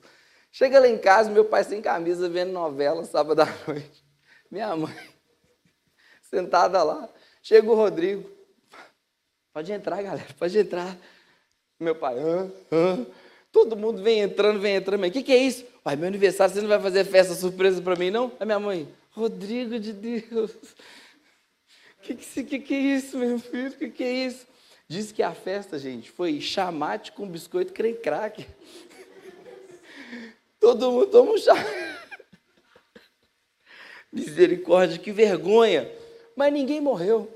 Chega 0.51 0.79
lá 0.79 0.87
em 0.87 0.99
casa, 0.99 1.31
meu 1.31 1.45
pai 1.45 1.63
sem 1.63 1.81
camisa, 1.81 2.29
vendo 2.29 2.51
novela, 2.51 3.03
sábado 3.05 3.41
à 3.41 3.47
noite. 3.67 4.05
Minha 4.51 4.75
mãe, 4.75 4.95
sentada 6.29 6.83
lá. 6.83 7.09
Chega 7.41 7.71
o 7.71 7.73
Rodrigo. 7.73 8.29
Pode 9.51 9.71
entrar, 9.71 9.99
galera, 9.99 10.27
pode 10.37 10.59
entrar. 10.59 10.95
Meu 11.79 11.95
pai, 11.95 12.19
hã? 12.19 12.51
Hã? 12.71 13.05
Todo 13.53 13.77
mundo 13.77 14.01
vem 14.01 14.21
entrando, 14.21 14.59
vem 14.59 14.77
entrando. 14.77 15.05
O 15.05 15.11
que, 15.11 15.21
que 15.21 15.31
é 15.31 15.37
isso? 15.37 15.63
Pai, 15.83 15.95
meu 15.95 16.07
aniversário, 16.07 16.55
você 16.55 16.59
não 16.59 16.67
vai 16.67 16.81
fazer 16.81 17.05
festa 17.05 17.35
surpresa 17.35 17.79
para 17.83 17.95
mim, 17.95 18.09
não? 18.09 18.31
A 18.39 18.45
minha 18.45 18.59
mãe, 18.59 18.91
Rodrigo 19.11 19.79
de 19.79 19.93
Deus. 19.93 20.51
O 20.51 22.01
que, 22.01 22.15
que, 22.15 22.43
que, 22.43 22.59
que 22.59 22.73
é 22.73 22.79
isso, 22.79 23.15
meu 23.15 23.37
filho? 23.37 23.69
O 23.69 23.73
que, 23.73 23.89
que 23.91 24.03
é 24.03 24.11
isso? 24.11 24.47
Diz 24.87 25.11
que 25.11 25.21
a 25.21 25.33
festa, 25.33 25.77
gente, 25.77 26.09
foi 26.09 26.41
chamate 26.41 27.11
com 27.11 27.27
biscoito 27.27 27.73
creme 27.73 27.97
crack. 27.97 28.45
Todo 30.59 30.91
mundo 30.91 31.07
toma 31.07 31.33
um 31.33 31.37
chá. 31.37 31.53
Misericórdia, 34.11 34.97
que 34.97 35.11
vergonha. 35.11 35.89
Mas 36.35 36.51
ninguém 36.51 36.81
morreu. 36.81 37.31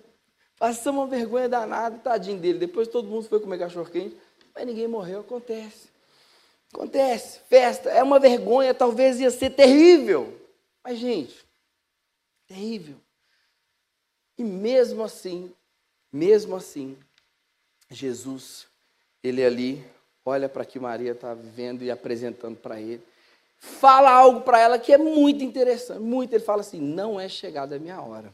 Passamos 0.57 1.01
uma 1.01 1.07
vergonha 1.07 1.47
danada, 1.47 1.99
tadinho 1.99 2.39
dele. 2.39 2.57
Depois 2.57 2.87
todo 2.87 3.07
mundo 3.07 3.29
foi 3.29 3.39
comer 3.39 3.59
cachorro 3.59 3.89
quente, 3.89 4.17
mas 4.55 4.65
ninguém 4.65 4.87
morreu. 4.87 5.19
Acontece. 5.19 5.95
Acontece. 6.73 7.39
Festa 7.49 7.89
é 7.89 8.03
uma 8.03 8.19
vergonha, 8.19 8.73
talvez 8.73 9.19
ia 9.19 9.31
ser 9.31 9.51
terrível. 9.51 10.37
Mas, 10.83 10.99
gente, 10.99 11.45
terrível. 12.47 12.95
E 14.37 14.43
mesmo 14.43 15.03
assim, 15.03 15.51
mesmo 16.11 16.55
assim, 16.55 16.97
Jesus, 17.89 18.67
ele 19.23 19.43
ali 19.43 19.85
olha 20.23 20.47
para 20.47 20.65
que 20.65 20.79
Maria 20.79 21.13
está 21.13 21.33
vivendo 21.33 21.83
e 21.83 21.89
apresentando 21.89 22.57
para 22.57 22.79
ele. 22.79 23.01
Fala 23.57 24.11
algo 24.11 24.41
para 24.41 24.59
ela 24.59 24.77
que 24.77 24.93
é 24.93 24.97
muito 24.97 25.43
interessante. 25.43 25.99
Muito. 25.99 26.33
Ele 26.33 26.43
fala 26.43 26.61
assim: 26.61 26.79
não 26.79 27.19
é 27.19 27.27
chegada 27.27 27.75
a 27.75 27.79
minha 27.79 27.99
hora. 28.01 28.31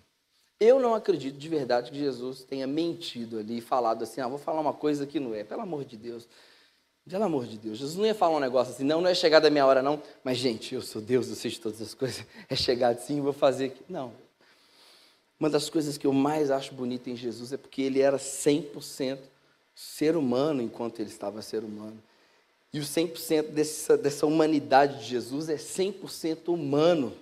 Eu 0.59 0.79
não 0.79 0.93
acredito 0.93 1.37
de 1.37 1.49
verdade 1.49 1.91
que 1.91 1.97
Jesus 1.97 2.43
tenha 2.43 2.67
mentido 2.67 3.39
ali 3.39 3.57
e 3.57 3.61
falado 3.61 4.03
assim: 4.03 4.19
ah, 4.19 4.27
vou 4.27 4.37
falar 4.37 4.59
uma 4.59 4.73
coisa 4.73 5.07
que 5.07 5.19
não 5.19 5.33
é. 5.33 5.43
Pelo 5.43 5.61
amor 5.61 5.85
de 5.85 5.95
Deus. 5.95 6.27
Pelo 7.09 7.25
amor 7.25 7.45
de 7.45 7.57
Deus. 7.57 7.77
Jesus 7.77 7.97
não 7.97 8.05
ia 8.05 8.15
falar 8.15 8.37
um 8.37 8.39
negócio 8.39 8.73
assim: 8.73 8.83
não, 8.83 9.01
não 9.01 9.09
é 9.09 9.15
chegada 9.15 9.47
a 9.47 9.51
minha 9.51 9.65
hora, 9.65 9.81
não. 9.81 10.01
Mas, 10.23 10.37
gente, 10.37 10.73
eu 10.73 10.81
sou 10.81 11.01
Deus, 11.01 11.27
eu 11.29 11.35
sei 11.35 11.51
de 11.51 11.59
todas 11.59 11.81
as 11.81 11.93
coisas. 11.93 12.25
É 12.49 12.55
chegado 12.55 12.99
sim, 12.99 13.19
vou 13.19 13.33
fazer 13.33 13.65
aqui. 13.65 13.83
Não. 13.89 14.13
Uma 15.39 15.49
das 15.49 15.69
coisas 15.69 15.97
que 15.97 16.07
eu 16.07 16.13
mais 16.13 16.49
acho 16.49 16.73
bonita 16.73 17.09
em 17.09 17.17
Jesus 17.17 17.51
é 17.51 17.57
porque 17.57 17.81
ele 17.81 17.99
era 17.99 18.17
100% 18.17 19.19
ser 19.75 20.15
humano 20.15 20.61
enquanto 20.61 20.99
ele 20.99 21.09
estava 21.09 21.41
ser 21.41 21.63
humano. 21.63 22.01
E 22.71 22.79
o 22.79 22.83
100% 22.83 23.49
dessa, 23.49 23.97
dessa 23.97 24.25
humanidade 24.25 24.99
de 24.99 25.05
Jesus 25.05 25.49
é 25.49 25.55
100% 25.55 26.47
humano, 26.47 27.13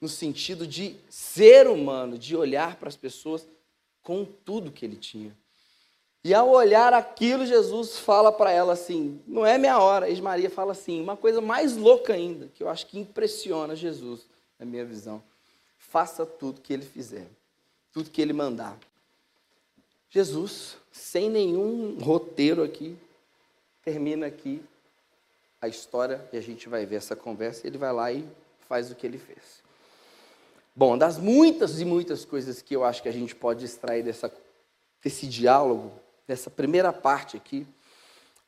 no 0.00 0.08
sentido 0.08 0.66
de 0.66 0.96
ser 1.10 1.68
humano, 1.68 2.16
de 2.16 2.34
olhar 2.34 2.76
para 2.76 2.88
as 2.88 2.96
pessoas 2.96 3.46
com 4.02 4.24
tudo 4.24 4.72
que 4.72 4.84
ele 4.84 4.96
tinha. 4.96 5.36
E 6.24 6.34
ao 6.34 6.50
olhar 6.50 6.92
aquilo, 6.92 7.46
Jesus 7.46 7.98
fala 7.98 8.32
para 8.32 8.50
ela 8.50 8.72
assim: 8.72 9.20
não 9.26 9.46
é 9.46 9.56
minha 9.56 9.78
hora. 9.78 10.08
E 10.08 10.20
Maria 10.20 10.50
fala 10.50 10.72
assim: 10.72 11.00
uma 11.00 11.16
coisa 11.16 11.40
mais 11.40 11.76
louca 11.76 12.12
ainda, 12.12 12.48
que 12.54 12.62
eu 12.62 12.68
acho 12.68 12.86
que 12.86 12.98
impressiona 12.98 13.76
Jesus, 13.76 14.26
na 14.58 14.66
minha 14.66 14.84
visão. 14.84 15.22
Faça 15.78 16.26
tudo 16.26 16.60
que 16.60 16.72
ele 16.72 16.84
fizer, 16.84 17.26
tudo 17.92 18.10
que 18.10 18.20
ele 18.20 18.32
mandar. 18.32 18.76
Jesus, 20.10 20.76
sem 20.90 21.30
nenhum 21.30 21.98
roteiro 21.98 22.62
aqui, 22.62 22.96
termina 23.84 24.26
aqui 24.26 24.62
a 25.60 25.68
história 25.68 26.26
e 26.32 26.36
a 26.36 26.40
gente 26.40 26.68
vai 26.68 26.84
ver 26.84 26.96
essa 26.96 27.14
conversa. 27.14 27.66
Ele 27.66 27.78
vai 27.78 27.92
lá 27.92 28.12
e 28.12 28.26
faz 28.68 28.90
o 28.90 28.94
que 28.94 29.06
ele 29.06 29.18
fez. 29.18 29.62
Bom, 30.74 30.96
das 30.96 31.18
muitas 31.18 31.80
e 31.80 31.84
muitas 31.84 32.24
coisas 32.24 32.62
que 32.62 32.74
eu 32.74 32.84
acho 32.84 33.02
que 33.02 33.08
a 33.08 33.12
gente 33.12 33.34
pode 33.34 33.64
extrair 33.64 34.02
dessa, 34.02 34.32
desse 35.02 35.26
diálogo, 35.26 35.92
dessa 36.28 36.50
primeira 36.50 36.92
parte 36.92 37.38
aqui, 37.38 37.66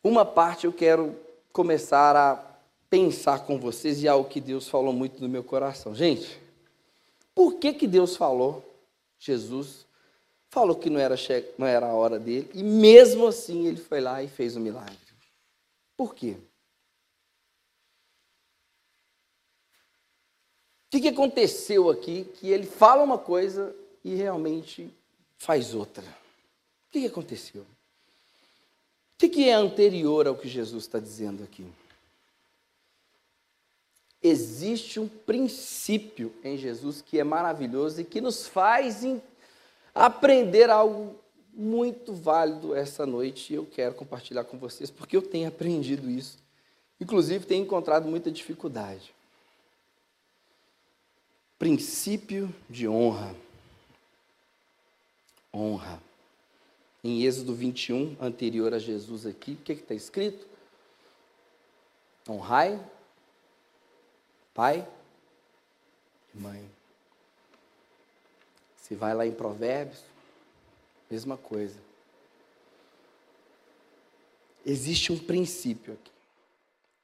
uma 0.05 0.25
parte 0.25 0.67
eu 0.67 0.73
quero 0.73 1.17
começar 1.51 2.15
a 2.15 2.37
pensar 2.91 3.47
com 3.47 3.59
vocês 3.59 4.03
e 4.03 4.07
é 4.07 4.11
algo 4.11 4.29
que 4.29 4.41
Deus 4.41 4.69
falou 4.69 4.93
muito 4.93 5.21
no 5.23 5.29
meu 5.29 5.43
coração. 5.43 5.95
Gente, 5.95 6.39
por 7.35 7.55
que, 7.55 7.73
que 7.73 7.87
Deus 7.87 8.17
falou, 8.17 8.63
Jesus 9.19 9.87
falou 10.51 10.77
que 10.77 10.91
não 10.91 11.01
era, 11.01 11.15
não 11.57 11.67
era 11.67 11.87
a 11.87 11.95
hora 11.95 12.19
dele, 12.19 12.51
e 12.53 12.63
mesmo 12.63 13.27
assim 13.27 13.67
ele 13.67 13.81
foi 13.81 14.01
lá 14.01 14.23
e 14.23 14.29
fez 14.29 14.57
o 14.57 14.59
um 14.59 14.63
milagre? 14.63 14.99
Por 15.97 16.15
quê? 16.15 16.37
O 20.87 20.91
que, 20.91 21.01
que 21.01 21.09
aconteceu 21.09 21.89
aqui 21.89 22.25
que 22.35 22.51
ele 22.51 22.67
fala 22.67 23.03
uma 23.03 23.17
coisa 23.17 23.75
e 24.05 24.15
realmente 24.17 24.93
faz 25.39 25.73
outra? 25.73 26.05
O 26.91 26.93
que, 26.93 27.07
aconteceu? 27.07 27.63
O 27.63 29.29
que 29.29 29.49
é 29.49 29.53
anterior 29.53 30.27
ao 30.27 30.35
que 30.35 30.49
Jesus 30.49 30.85
está 30.85 30.99
dizendo 30.99 31.45
aqui? 31.45 31.65
Existe 34.23 34.99
um 34.99 35.09
princípio 35.09 36.35
em 36.43 36.59
Jesus 36.59 37.01
que 37.01 37.19
é 37.19 37.25
maravilhoso 37.25 38.01
e 38.01 38.05
que 38.05 38.21
nos 38.21 38.47
faz 38.47 39.03
aprender 39.95 40.69
algo 40.69 41.17
muito 41.55 42.13
válido 42.13 42.75
essa 42.75 43.07
noite 43.07 43.53
e 43.53 43.57
eu 43.57 43.65
quero 43.65 43.95
compartilhar 43.95 44.45
com 44.45 44.59
vocês 44.59 44.91
porque 44.91 45.17
eu 45.17 45.23
tenho 45.23 45.49
aprendido 45.49 46.11
isso. 46.11 46.39
Inclusive, 47.01 47.47
tenho 47.47 47.65
encontrado 47.65 48.07
muita 48.09 48.31
dificuldade 48.31 49.15
princípio 51.61 52.53
de 52.71 52.89
honra. 52.89 53.37
Honra. 55.53 56.03
Em 57.03 57.23
Êxodo 57.23 57.55
21, 57.55 58.17
anterior 58.21 58.75
a 58.75 58.79
Jesus 58.79 59.27
aqui, 59.27 59.53
o 59.53 59.57
que 59.57 59.73
está 59.73 59.95
escrito? 59.95 60.47
Honrai 62.29 62.79
pai 64.61 64.87
e 66.35 66.39
mãe. 66.39 66.71
Se 68.77 68.95
vai 68.95 69.15
lá 69.15 69.27
em 69.27 69.33
Provérbios, 69.33 70.03
mesma 71.11 71.37
coisa. 71.37 71.79
Existe 74.67 75.13
um 75.13 75.19
princípio 75.19 75.95
aqui. 75.95 76.13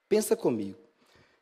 Pensa 0.09 0.37
comigo. 0.37 0.79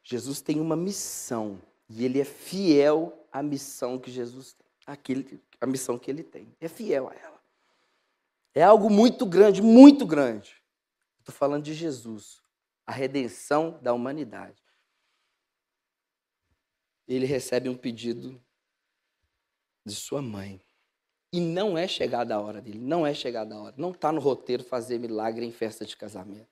Jesus 0.03 0.41
tem 0.41 0.61
uma 0.61 0.77
missão 0.77 1.61
e 1.89 2.05
ele 2.05 2.21
é 2.21 2.25
fiel 2.25 3.13
à 3.33 3.43
missão 3.43 3.99
que 3.99 4.11
Jesus 4.11 4.53
tem, 4.53 4.67
aquele, 4.87 5.41
a 5.61 5.67
missão 5.67 5.99
que 5.99 6.11
ele 6.11 6.23
tem. 6.23 6.47
É 6.61 6.69
fiel 6.69 7.09
a 7.09 7.15
ela. 7.15 7.34
É 8.55 8.63
algo 8.63 8.89
muito 8.89 9.27
grande, 9.27 9.61
muito 9.61 10.07
grande. 10.07 10.63
Estou 11.19 11.35
falando 11.35 11.65
de 11.65 11.75
Jesus, 11.75 12.41
a 12.87 12.93
redenção 12.93 13.81
da 13.83 13.93
humanidade. 13.93 14.63
Ele 17.09 17.27
recebe 17.27 17.69
um 17.69 17.77
pedido 17.77 18.41
de 19.85 19.95
sua 19.95 20.23
mãe. 20.23 20.61
E 21.33 21.41
não 21.41 21.77
é 21.77 21.89
chegada 21.89 22.37
a 22.37 22.41
hora 22.41 22.63
dele, 22.63 22.79
não 22.79 23.05
é 23.05 23.13
chegada 23.13 23.55
a 23.55 23.61
hora. 23.61 23.75
Não 23.77 23.91
está 23.91 24.13
no 24.13 24.21
roteiro 24.21 24.63
fazer 24.63 24.99
milagre 24.99 25.45
em 25.45 25.51
festa 25.51 25.85
de 25.85 25.97
casamento. 25.97 26.49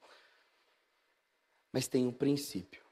Mas 1.72 1.86
tem 1.86 2.06
um 2.06 2.12
princípio. 2.12 2.84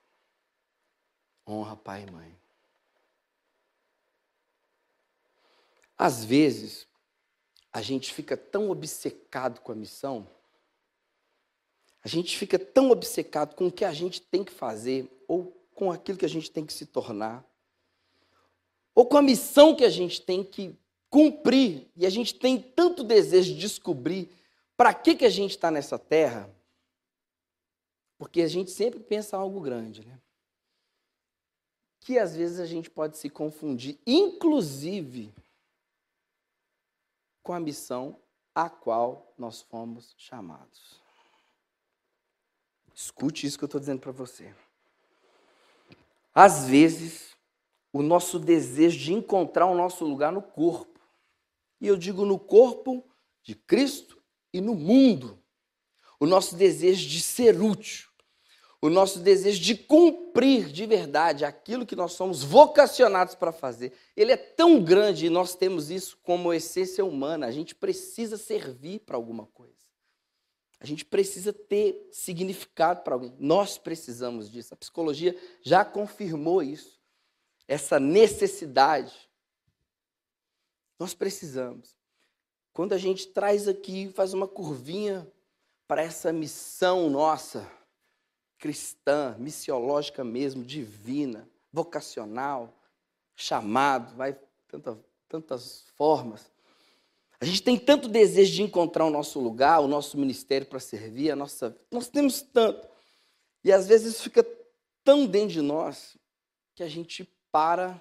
Honra 1.47 1.77
pai 1.77 2.05
e 2.05 2.11
mãe. 2.11 2.41
Às 5.99 6.25
vezes, 6.25 6.87
a 7.73 7.81
gente 7.81 8.13
fica 8.13 8.37
tão 8.37 8.71
obcecado 8.71 9.61
com 9.61 9.73
a 9.73 9.75
missão, 9.75 10.29
a 12.03 12.09
gente 12.09 12.37
fica 12.37 12.59
tão 12.59 12.91
obcecado 12.91 13.55
com 13.55 13.67
o 13.67 13.73
que 13.73 13.85
a 13.85 13.93
gente 13.93 14.21
tem 14.21 14.43
que 14.43 14.53
fazer, 14.53 15.09
ou 15.29 15.53
com 15.75 15.93
aquilo 15.93 16.19
que 16.19 16.25
a 16.25 16.29
gente 16.29 16.51
tem 16.51 16.65
que 16.65 16.73
se 16.73 16.87
tornar, 16.87 17.45
ou 18.95 19.07
com 19.07 19.17
a 19.17 19.23
missão 19.23 19.75
que 19.75 19.85
a 19.85 19.91
gente 19.91 20.21
tem 20.21 20.43
que 20.43 20.75
cumprir, 21.09 21.89
e 21.97 22.07
a 22.07 22.11
gente 22.11 22.35
tem 22.35 22.61
tanto 22.61 23.05
desejo 23.05 23.55
de 23.55 23.61
descobrir 23.61 24.31
para 24.77 24.95
que, 24.95 25.15
que 25.15 25.25
a 25.25 25.31
gente 25.31 25.51
está 25.51 25.71
nessa 25.71 25.99
terra, 25.99 26.51
porque 28.19 28.43
a 28.43 28.49
gente 28.49 28.71
sempre 28.71 29.01
pensa 29.01 29.37
algo 29.37 29.61
grande, 29.61 30.05
né? 30.07 30.19
que 32.01 32.19
às 32.19 32.35
vezes 32.35 32.59
a 32.59 32.67
gente 32.67 32.91
pode 32.91 33.19
se 33.19 33.29
confundir, 33.29 33.99
inclusive 34.07 35.33
com 37.43 37.53
a 37.53 37.61
missão 37.61 38.19
a 38.55 38.69
qual 38.69 39.33
nós 39.39 39.63
fomos 39.63 40.15
chamados. 40.19 41.01
Escute 42.95 43.47
isso 43.47 43.57
que 43.57 43.65
eu 43.65 43.67
estou 43.67 43.81
dizendo 43.81 44.01
para 44.01 44.13
você. 44.13 44.55
Às 46.35 46.67
vezes, 46.69 47.37
o 47.93 48.03
nosso 48.03 48.39
desejo 48.39 48.99
de 48.99 49.13
encontrar 49.13 49.67
o 49.67 49.75
nosso 49.75 50.05
lugar 50.05 50.33
no 50.33 50.43
corpo, 50.43 51.01
e 51.81 51.87
eu 51.87 51.97
digo 51.97 52.25
no 52.25 52.39
corpo 52.39 53.05
de 53.43 53.55
Cristo 53.55 54.23
e 54.53 54.61
no 54.61 54.75
mundo, 54.75 55.43
o 56.19 56.27
nosso 56.27 56.55
desejo 56.55 57.09
de 57.09 57.23
ser 57.23 57.61
útil, 57.61 58.10
o 58.83 58.89
nosso 58.89 59.19
desejo 59.19 59.61
de 59.61 59.75
cumprir 59.75 60.73
de 60.73 60.87
verdade 60.87 61.45
aquilo 61.45 61.85
que 61.85 61.95
nós 61.95 62.13
somos 62.13 62.43
vocacionados 62.43 63.35
para 63.35 63.53
fazer, 63.53 63.93
ele 64.17 64.33
é 64.33 64.37
tão 64.37 64.83
grande 64.83 65.27
e 65.27 65.31
nós 65.31 65.55
temos 65.55 65.91
isso 65.91 66.19
como 66.23 66.53
essência 66.53 67.05
humana. 67.05 67.47
A 67.47 67.51
gente 67.51 67.75
precisa 67.75 68.39
servir 68.39 69.01
para 69.01 69.17
alguma 69.17 69.47
coisa. 69.47 69.75
A 70.81 70.87
gente 70.87 71.05
precisa 71.05 71.53
ter 71.53 72.09
significado 72.11 73.03
para 73.03 73.15
alguém. 73.15 73.37
Nós 73.39 73.77
precisamos 73.77 74.51
disso. 74.51 74.73
A 74.73 74.77
psicologia 74.79 75.37
já 75.61 75.85
confirmou 75.85 76.63
isso. 76.63 76.99
Essa 77.69 78.01
necessidade. 78.01 79.29
Nós 80.99 81.13
precisamos. 81.13 81.95
Quando 82.73 82.95
a 82.95 82.99
gente 82.99 83.27
traz 83.29 83.69
aqui, 83.69 84.09
faz 84.09 84.33
uma 84.33 84.49
curvinha 84.49 85.31
para 85.87 86.03
essa 86.03 86.33
missão 86.33 87.11
nossa, 87.11 87.71
cristã, 88.61 89.35
missiológica 89.39 90.23
mesmo, 90.23 90.63
divina, 90.63 91.49
vocacional, 91.73 92.73
chamado, 93.35 94.15
vai 94.15 94.39
tanta, 94.69 94.99
tantas 95.27 95.87
formas. 95.97 96.53
A 97.41 97.45
gente 97.47 97.63
tem 97.63 97.79
tanto 97.79 98.07
desejo 98.07 98.53
de 98.53 98.63
encontrar 98.63 99.07
o 99.07 99.11
nosso 99.11 99.41
lugar, 99.41 99.81
o 99.81 99.89
nosso 99.89 100.19
ministério 100.19 100.67
para 100.67 100.79
servir, 100.79 101.31
a 101.31 101.37
nossa, 101.37 101.75
nós 101.91 102.09
temos 102.09 102.43
tanto. 102.43 102.87
E 103.65 103.73
às 103.73 103.87
vezes 103.87 104.21
fica 104.21 104.47
tão 105.03 105.27
dentro 105.27 105.55
de 105.55 105.63
nós 105.63 106.19
que 106.75 106.83
a 106.83 106.89
gente 106.89 107.25
para 107.51 107.99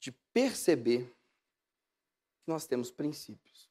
de 0.00 0.10
perceber 0.32 1.04
que 2.42 2.48
nós 2.48 2.66
temos 2.66 2.90
princípios 2.90 3.70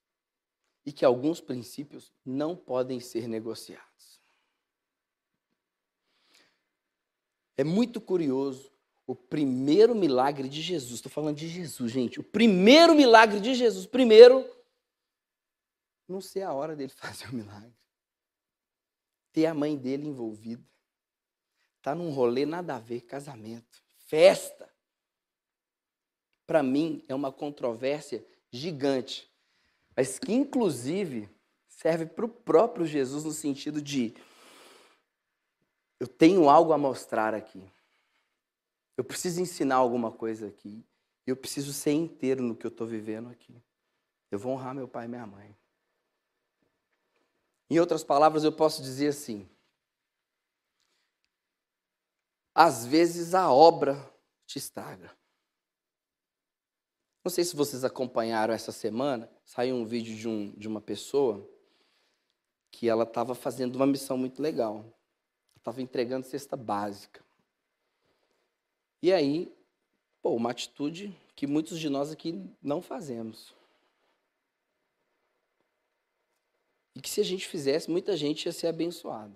e 0.86 0.94
que 0.94 1.04
alguns 1.04 1.42
princípios 1.42 2.14
não 2.26 2.56
podem 2.56 3.02
ser 3.02 3.28
negociados. 3.28 4.15
É 7.58 7.64
muito 7.64 8.02
curioso 8.02 8.72
o 9.08 9.16
primeiro 9.16 9.94
milagre 9.94 10.50
de 10.50 10.62
Jesus. 10.62 10.96
Estou 10.96 11.12
falando 11.12 11.38
de 11.38 11.48
Jesus, 11.48 11.92
gente. 11.92 12.20
O 12.20 12.24
primeiro 12.24 12.96
milagre 12.96 13.40
de 13.40 13.54
Jesus. 13.54 13.86
Primeiro, 13.86 14.50
não 16.08 16.22
sei 16.22 16.44
a 16.44 16.54
hora 16.54 16.76
dele 16.76 16.92
fazer 16.96 17.28
o 17.28 17.34
milagre. 17.34 17.74
Ter 19.32 19.46
a 19.46 19.54
mãe 19.54 19.78
dele 19.78 20.08
envolvida. 20.08 20.64
Tá 21.82 21.94
num 21.94 22.10
rolê 22.10 22.46
nada 22.46 22.76
a 22.76 22.80
ver, 22.80 23.02
casamento, 23.02 23.84
festa. 24.08 24.68
Para 26.48 26.64
mim 26.64 27.04
é 27.08 27.14
uma 27.14 27.32
controvérsia 27.32 28.26
gigante, 28.52 29.32
mas 29.96 30.18
que 30.18 30.32
inclusive 30.32 31.30
serve 31.68 32.06
para 32.06 32.26
o 32.26 32.30
próprio 32.30 32.86
Jesus 32.86 33.24
no 33.24 33.32
sentido 33.32 33.82
de 33.82 34.16
eu 36.00 36.08
tenho 36.08 36.50
algo 36.50 36.74
a 36.74 36.78
mostrar 36.78 37.34
aqui. 37.34 37.64
Eu 38.98 39.04
preciso 39.04 39.42
ensinar 39.42 39.76
alguma 39.76 40.12
coisa 40.12 40.48
aqui. 40.48 40.86
Eu 41.26 41.36
preciso 41.36 41.74
ser 41.74 41.92
inteiro 41.92 42.44
no 42.44 42.56
que 42.56 42.66
eu 42.66 42.70
estou 42.70 42.86
vivendo 42.86 43.30
aqui. 43.30 43.62
Eu 44.30 44.40
vou 44.40 44.54
honrar 44.54 44.76
meu 44.76 44.88
pai 44.88 45.06
e 45.06 45.08
minha 45.08 45.26
mãe. 45.26 45.56
Em 47.70 47.80
outras 47.80 48.04
palavras, 48.04 48.44
eu 48.44 48.52
posso 48.52 48.82
dizer 48.82 49.08
assim: 49.08 49.50
às 52.54 52.86
vezes 52.86 53.34
a 53.34 53.52
obra 53.52 53.98
te 54.46 54.58
estraga. 54.58 55.12
Não 57.24 57.32
sei 57.32 57.44
se 57.44 57.56
vocês 57.56 57.84
acompanharam 57.84 58.54
essa 58.54 58.72
semana, 58.72 59.30
saiu 59.44 59.76
um 59.76 59.86
vídeo 59.86 60.16
de, 60.16 60.28
um, 60.28 60.52
de 60.52 60.68
uma 60.68 60.80
pessoa 60.80 61.50
que 62.70 62.88
ela 62.88 63.04
estava 63.04 63.34
fazendo 63.34 63.76
uma 63.78 63.88
missão 63.88 64.16
muito 64.16 64.42
legal. 64.42 64.86
Estava 65.66 65.82
entregando 65.82 66.28
cesta 66.28 66.56
básica. 66.56 67.26
E 69.02 69.12
aí, 69.12 69.52
pô, 70.22 70.30
uma 70.36 70.52
atitude 70.52 71.12
que 71.36 71.48
muitos 71.48 71.80
de 71.80 71.90
nós 71.90 72.12
aqui 72.12 72.40
não 72.62 72.84
fazemos. 72.84 73.52
E 76.94 77.02
que 77.02 77.10
se 77.10 77.20
a 77.20 77.24
gente 77.24 77.48
fizesse, 77.48 77.90
muita 77.90 78.16
gente 78.16 78.46
ia 78.46 78.52
ser 78.52 78.68
abençoada. 78.68 79.34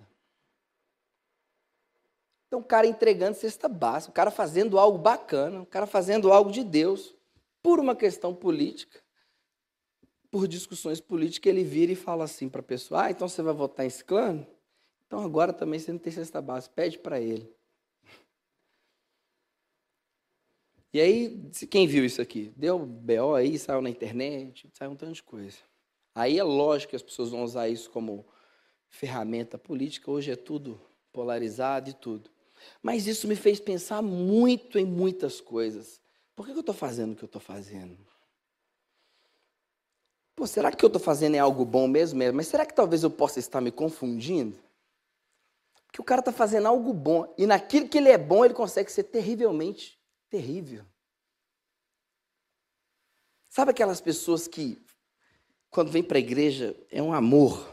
Então, 2.45 2.59
o 2.59 2.63
cara 2.63 2.85
entregando 2.85 3.35
cesta 3.35 3.67
básica, 3.67 4.11
o 4.11 4.13
cara 4.13 4.29
fazendo 4.29 4.77
algo 4.77 4.99
bacana, 4.99 5.63
o 5.63 5.65
cara 5.65 5.87
fazendo 5.87 6.31
algo 6.31 6.51
de 6.51 6.63
Deus, 6.63 7.15
por 7.63 7.79
uma 7.79 7.95
questão 7.95 8.35
política, 8.35 9.01
por 10.29 10.47
discussões 10.47 11.01
políticas, 11.01 11.49
ele 11.49 11.63
vira 11.63 11.91
e 11.91 11.95
fala 11.95 12.25
assim 12.25 12.47
para 12.47 12.61
a 12.61 12.63
pessoa: 12.63 13.05
Ah, 13.05 13.09
então 13.09 13.27
você 13.27 13.41
vai 13.41 13.53
votar 13.53 13.83
em 13.83 13.89
clã? 14.05 14.45
Então 15.09 15.25
agora 15.25 15.51
também 15.51 15.79
você 15.79 15.91
não 15.91 15.97
tem 15.97 16.13
cesta 16.13 16.39
básica, 16.39 16.71
pede 16.75 16.99
para 16.99 17.19
ele. 17.19 17.51
E 20.93 21.01
aí, 21.01 21.49
quem 21.67 21.87
viu 21.87 22.05
isso 22.05 22.21
aqui? 22.21 22.53
Deu 22.55 22.77
BO 22.77 23.33
aí, 23.33 23.57
saiu 23.57 23.81
na 23.81 23.89
internet, 23.89 24.69
saiu 24.71 24.91
um 24.91 24.95
tanto 24.95 25.13
de 25.13 25.23
coisa. 25.23 25.57
Aí 26.13 26.37
é 26.37 26.43
lógico 26.43 26.91
que 26.91 26.95
as 26.95 27.01
pessoas 27.01 27.29
vão 27.31 27.43
usar 27.43 27.67
isso 27.69 27.89
como 27.89 28.23
ferramenta 28.87 29.57
política, 29.57 30.11
hoje 30.11 30.29
é 30.29 30.35
tudo 30.35 30.79
polarizado 31.11 31.89
e 31.89 31.93
tudo. 31.93 32.29
Mas 32.83 33.07
isso 33.07 33.27
me 33.27 33.35
fez 33.35 33.59
pensar 33.59 34.03
muito 34.03 34.77
em 34.77 34.85
muitas 34.85 35.41
coisas. 35.41 35.99
Por 36.35 36.45
que 36.45 36.51
eu 36.51 36.59
estou 36.59 36.75
fazendo 36.75 37.13
o 37.13 37.15
que 37.15 37.23
eu 37.23 37.27
estou 37.27 37.41
fazendo? 37.41 37.97
Pô, 40.35 40.45
será 40.45 40.69
que 40.69 40.75
o 40.75 40.77
que 40.77 40.85
eu 40.85 40.89
estou 40.89 41.01
fazendo 41.01 41.35
é 41.35 41.39
algo 41.39 41.65
bom 41.65 41.87
mesmo? 41.87 42.19
Mas 42.31 42.47
será 42.47 42.63
que 42.63 42.75
talvez 42.75 43.01
eu 43.01 43.09
possa 43.09 43.39
estar 43.39 43.59
me 43.59 43.71
confundindo? 43.71 44.68
Porque 45.89 46.01
o 46.01 46.05
cara 46.05 46.21
está 46.21 46.31
fazendo 46.31 46.67
algo 46.67 46.93
bom. 46.93 47.33
E 47.35 47.47
naquilo 47.47 47.89
que 47.89 47.97
ele 47.97 48.09
é 48.09 48.17
bom, 48.17 48.45
ele 48.45 48.53
consegue 48.53 48.91
ser 48.91 49.03
terrivelmente 49.03 49.99
terrível. 50.29 50.85
Sabe 53.49 53.71
aquelas 53.71 53.99
pessoas 53.99 54.47
que 54.47 54.79
quando 55.69 55.91
vem 55.91 56.03
para 56.03 56.17
a 56.17 56.21
igreja, 56.21 56.75
é 56.91 57.01
um 57.01 57.11
amor. 57.11 57.67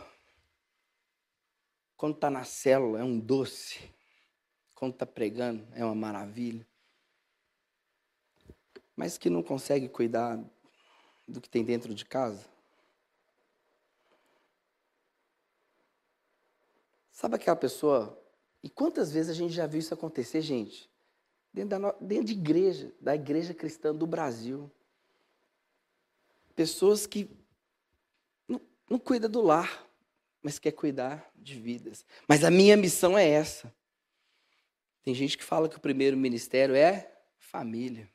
Quando 1.97 2.15
está 2.15 2.31
na 2.31 2.45
célula, 2.45 3.01
é 3.01 3.05
um 3.05 3.19
doce. 3.19 3.79
Quando 4.75 4.93
está 4.93 5.07
pregando, 5.07 5.67
é 5.73 5.85
uma 5.85 5.95
maravilha. 5.95 6.67
Mas 8.95 9.19
que 9.19 9.29
não 9.29 9.43
consegue 9.43 9.89
cuidar 9.89 10.43
do 11.29 11.41
que 11.41 11.49
tem 11.49 11.65
dentro 11.65 11.95
de 11.95 12.05
casa. 12.05 12.47
Sabe 17.17 17.37
aquela 17.37 17.57
pessoa? 17.57 18.23
E 18.63 18.69
quantas 18.69 19.11
vezes 19.11 19.31
a 19.31 19.33
gente 19.35 19.55
já 19.55 19.67
viu 19.67 19.81
isso 19.81 19.95
acontecer, 19.95 20.43
gente? 20.43 20.91
Dentro, 21.51 21.81
da, 21.81 21.93
dentro 21.93 22.27
de 22.27 22.35
igreja, 22.35 22.93
da 23.01 23.15
igreja 23.15 23.55
cristã 23.55 23.95
do 23.95 24.07
Brasil. 24.07 24.71
Pessoas 26.55 27.07
que 27.07 27.35
não 28.47 28.99
cuida 28.99 29.31
do 29.31 29.41
lar, 29.41 29.89
mas 30.43 30.59
quer 30.59 30.73
cuidar 30.73 31.27
de 31.35 31.59
vidas. 31.59 32.05
Mas 32.29 32.45
a 32.45 32.51
minha 32.51 32.77
missão 32.77 33.17
é 33.17 33.27
essa. 33.27 33.75
Tem 35.03 35.15
gente 35.15 35.39
que 35.39 35.45
fala 35.45 35.71
que 35.71 35.79
o 35.79 35.81
primeiro 35.81 36.19
ministério 36.19 36.75
é 36.75 37.11
família. 37.39 38.13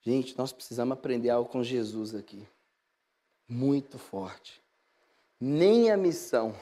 Gente, 0.00 0.38
nós 0.38 0.52
precisamos 0.52 0.96
aprender 0.96 1.30
algo 1.30 1.50
com 1.50 1.64
Jesus 1.64 2.14
aqui. 2.14 2.46
Muito 3.48 3.98
forte. 3.98 4.62
Nem 5.40 5.90
a 5.90 5.96
missão 5.96 6.54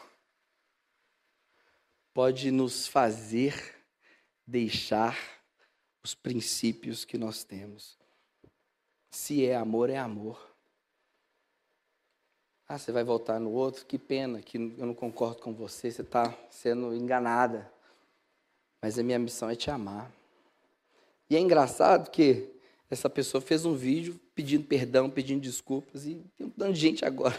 pode 2.15 2.53
nos 2.53 2.87
fazer 2.87 3.75
deixar 4.47 5.19
os 6.05 6.15
princípios 6.15 7.05
que 7.05 7.19
nós 7.19 7.43
temos. 7.43 7.99
Se 9.11 9.45
é 9.45 9.57
amor, 9.57 9.91
é 9.91 9.99
amor. 9.99 10.41
Ah, 12.69 12.79
você 12.79 12.93
vai 12.93 13.03
voltar 13.03 13.41
no 13.41 13.51
outro? 13.51 13.85
Que 13.85 13.99
pena 13.99 14.41
que 14.41 14.59
eu 14.59 14.87
não 14.87 14.95
concordo 14.95 15.41
com 15.41 15.53
você, 15.53 15.91
você 15.91 16.03
está 16.03 16.33
sendo 16.51 16.95
enganada. 16.95 17.69
Mas 18.81 18.99
a 18.99 19.03
minha 19.03 19.19
missão 19.19 19.51
é 19.51 19.57
te 19.57 19.71
amar. 19.71 20.13
E 21.29 21.35
é 21.35 21.41
engraçado 21.41 22.11
que 22.11 22.49
essa 22.89 23.11
pessoa 23.11 23.41
fez 23.41 23.65
um 23.65 23.75
vídeo 23.75 24.21
pedindo 24.35 24.65
perdão, 24.65 25.11
pedindo 25.11 25.41
desculpas, 25.41 26.07
e 26.07 26.15
tem 26.37 26.47
um 26.47 26.51
tanto 26.51 26.73
de 26.75 26.81
gente 26.81 27.05
agora. 27.05 27.37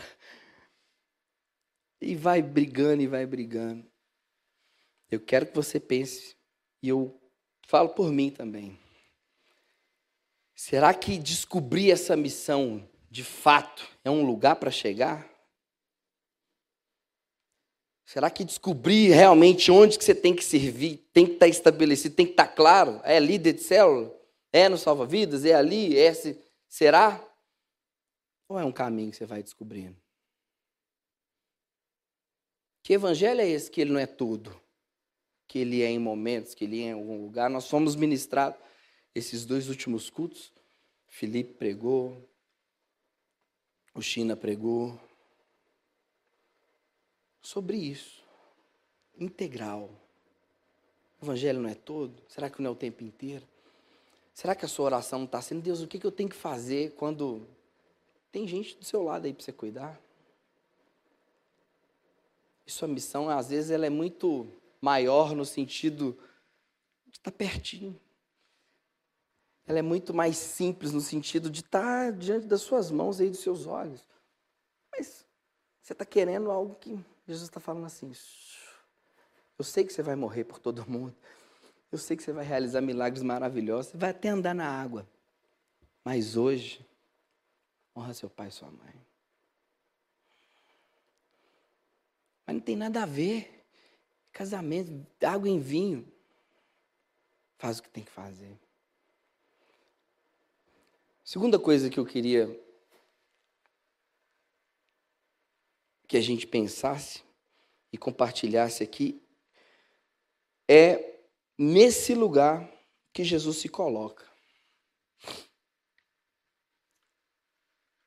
E 2.01 2.15
vai 2.15 2.41
brigando 2.41 3.01
e 3.01 3.07
vai 3.07 3.25
brigando. 3.25 3.85
Eu 5.11 5.19
quero 5.19 5.47
que 5.47 5.55
você 5.55 5.79
pense, 5.79 6.35
e 6.81 6.89
eu 6.89 7.19
falo 7.67 7.89
por 7.89 8.11
mim 8.11 8.29
também. 8.29 8.79
Será 10.55 10.93
que 10.93 11.17
descobrir 11.17 11.91
essa 11.91 12.15
missão 12.15 12.87
de 13.09 13.23
fato, 13.23 13.87
é 14.03 14.09
um 14.09 14.25
lugar 14.25 14.57
para 14.57 14.69
chegar? 14.69 15.27
Será 18.05 18.29
que 18.29 18.43
descobrir 18.43 19.09
realmente 19.09 19.71
onde 19.71 19.97
que 19.97 20.03
você 20.03 20.15
tem 20.15 20.35
que 20.35 20.43
servir, 20.43 20.97
tem 21.13 21.25
que 21.25 21.33
estar 21.33 21.45
tá 21.45 21.49
estabelecido, 21.49 22.15
tem 22.15 22.25
que 22.25 22.33
estar 22.33 22.47
tá 22.47 22.53
claro? 22.53 22.99
É 23.03 23.19
líder 23.19 23.53
de 23.53 23.61
célula? 23.61 24.15
É 24.51 24.67
no 24.67 24.77
salva-vidas? 24.77 25.45
É 25.45 25.53
ali? 25.53 25.97
É? 25.97 26.11
Será? 26.67 27.23
Ou 28.47 28.59
é 28.59 28.65
um 28.65 28.71
caminho 28.71 29.11
que 29.11 29.17
você 29.17 29.25
vai 29.25 29.43
descobrindo? 29.43 29.95
Que 32.81 32.93
evangelho 32.93 33.41
é 33.41 33.47
esse 33.47 33.69
que 33.69 33.81
ele 33.81 33.91
não 33.91 33.99
é 33.99 34.07
tudo? 34.07 34.59
Que 35.47 35.59
ele 35.59 35.81
é 35.81 35.89
em 35.89 35.99
momentos, 35.99 36.53
que 36.53 36.63
ele 36.63 36.81
é 36.81 36.87
em 36.87 36.93
algum 36.93 37.21
lugar? 37.21 37.49
Nós 37.49 37.67
fomos 37.67 37.95
ministrados 37.95 38.59
esses 39.13 39.45
dois 39.45 39.69
últimos 39.69 40.09
cultos. 40.09 40.51
Felipe 41.07 41.53
pregou, 41.53 42.29
o 43.93 44.01
China 44.01 44.35
pregou 44.35 44.99
sobre 47.41 47.77
isso. 47.77 48.23
Integral. 49.17 49.89
O 51.21 51.25
evangelho 51.25 51.59
não 51.59 51.69
é 51.69 51.75
todo? 51.75 52.21
Será 52.27 52.49
que 52.49 52.61
não 52.61 52.69
é 52.69 52.73
o 52.73 52.75
tempo 52.75 53.03
inteiro? 53.03 53.45
Será 54.33 54.55
que 54.55 54.63
a 54.63 54.69
sua 54.69 54.85
oração 54.85 55.19
não 55.19 55.25
está 55.25 55.41
sendo, 55.41 55.61
Deus, 55.61 55.81
o 55.81 55.87
que, 55.87 55.99
que 55.99 56.05
eu 56.05 56.11
tenho 56.11 56.29
que 56.29 56.35
fazer 56.35 56.93
quando 56.95 57.45
tem 58.31 58.47
gente 58.47 58.77
do 58.77 58.85
seu 58.85 59.03
lado 59.03 59.25
aí 59.25 59.33
para 59.33 59.43
você 59.43 59.51
cuidar? 59.51 59.99
E 62.69 62.71
sua 62.71 62.87
missão, 62.87 63.29
às 63.29 63.49
vezes, 63.49 63.71
ela 63.71 63.85
é 63.85 63.89
muito 63.89 64.47
maior 64.79 65.35
no 65.35 65.43
sentido 65.45 66.17
de 67.07 67.17
estar 67.17 67.31
tá 67.31 67.37
pertinho 67.37 67.99
ela 69.69 69.77
é 69.77 69.83
muito 69.83 70.15
mais 70.15 70.35
simples 70.35 70.91
no 70.91 70.99
sentido 70.99 71.47
de 71.47 71.61
estar 71.61 72.11
diante 72.11 72.47
das 72.47 72.61
suas 72.61 72.89
mãos 72.89 73.21
e 73.21 73.29
dos 73.29 73.39
seus 73.39 73.67
olhos. 73.67 74.03
Mas 74.91 75.23
você 75.79 75.93
está 75.93 76.03
querendo 76.03 76.49
algo 76.49 76.73
que 76.73 76.99
Jesus 77.27 77.47
está 77.47 77.59
falando 77.59 77.85
assim. 77.85 78.11
Eu 79.59 79.63
sei 79.63 79.85
que 79.85 79.93
você 79.93 80.01
vai 80.01 80.15
morrer 80.15 80.43
por 80.43 80.57
todo 80.57 80.89
mundo. 80.89 81.15
Eu 81.91 81.99
sei 81.99 82.17
que 82.17 82.23
você 82.23 82.33
vai 82.33 82.43
realizar 82.43 82.81
milagres 82.81 83.21
maravilhosos. 83.21 83.91
Você 83.91 83.97
vai 83.97 84.09
até 84.09 84.29
andar 84.29 84.55
na 84.55 84.67
água. 84.67 85.07
Mas 86.03 86.35
hoje, 86.35 86.83
honra 87.95 88.15
seu 88.15 88.27
pai 88.29 88.47
e 88.47 88.51
sua 88.51 88.71
mãe. 88.71 89.08
Mas 92.49 92.55
não 92.55 92.61
tem 92.63 92.75
nada 92.75 93.03
a 93.03 93.05
ver. 93.05 93.63
Casamento, 94.31 95.05
água 95.23 95.47
em 95.47 95.59
vinho. 95.59 96.11
Faz 97.59 97.77
o 97.77 97.83
que 97.83 97.89
tem 97.91 98.03
que 98.03 98.09
fazer. 98.09 98.59
Segunda 101.23 101.59
coisa 101.59 101.91
que 101.91 101.99
eu 101.99 102.05
queria 102.07 102.49
que 106.07 106.17
a 106.17 106.21
gente 106.21 106.47
pensasse 106.47 107.23
e 107.93 107.99
compartilhasse 107.99 108.81
aqui 108.81 109.21
é 110.67 111.19
nesse 111.55 112.15
lugar 112.15 112.67
que 113.13 113.23
Jesus 113.23 113.57
se 113.57 113.69
coloca. 113.69 114.27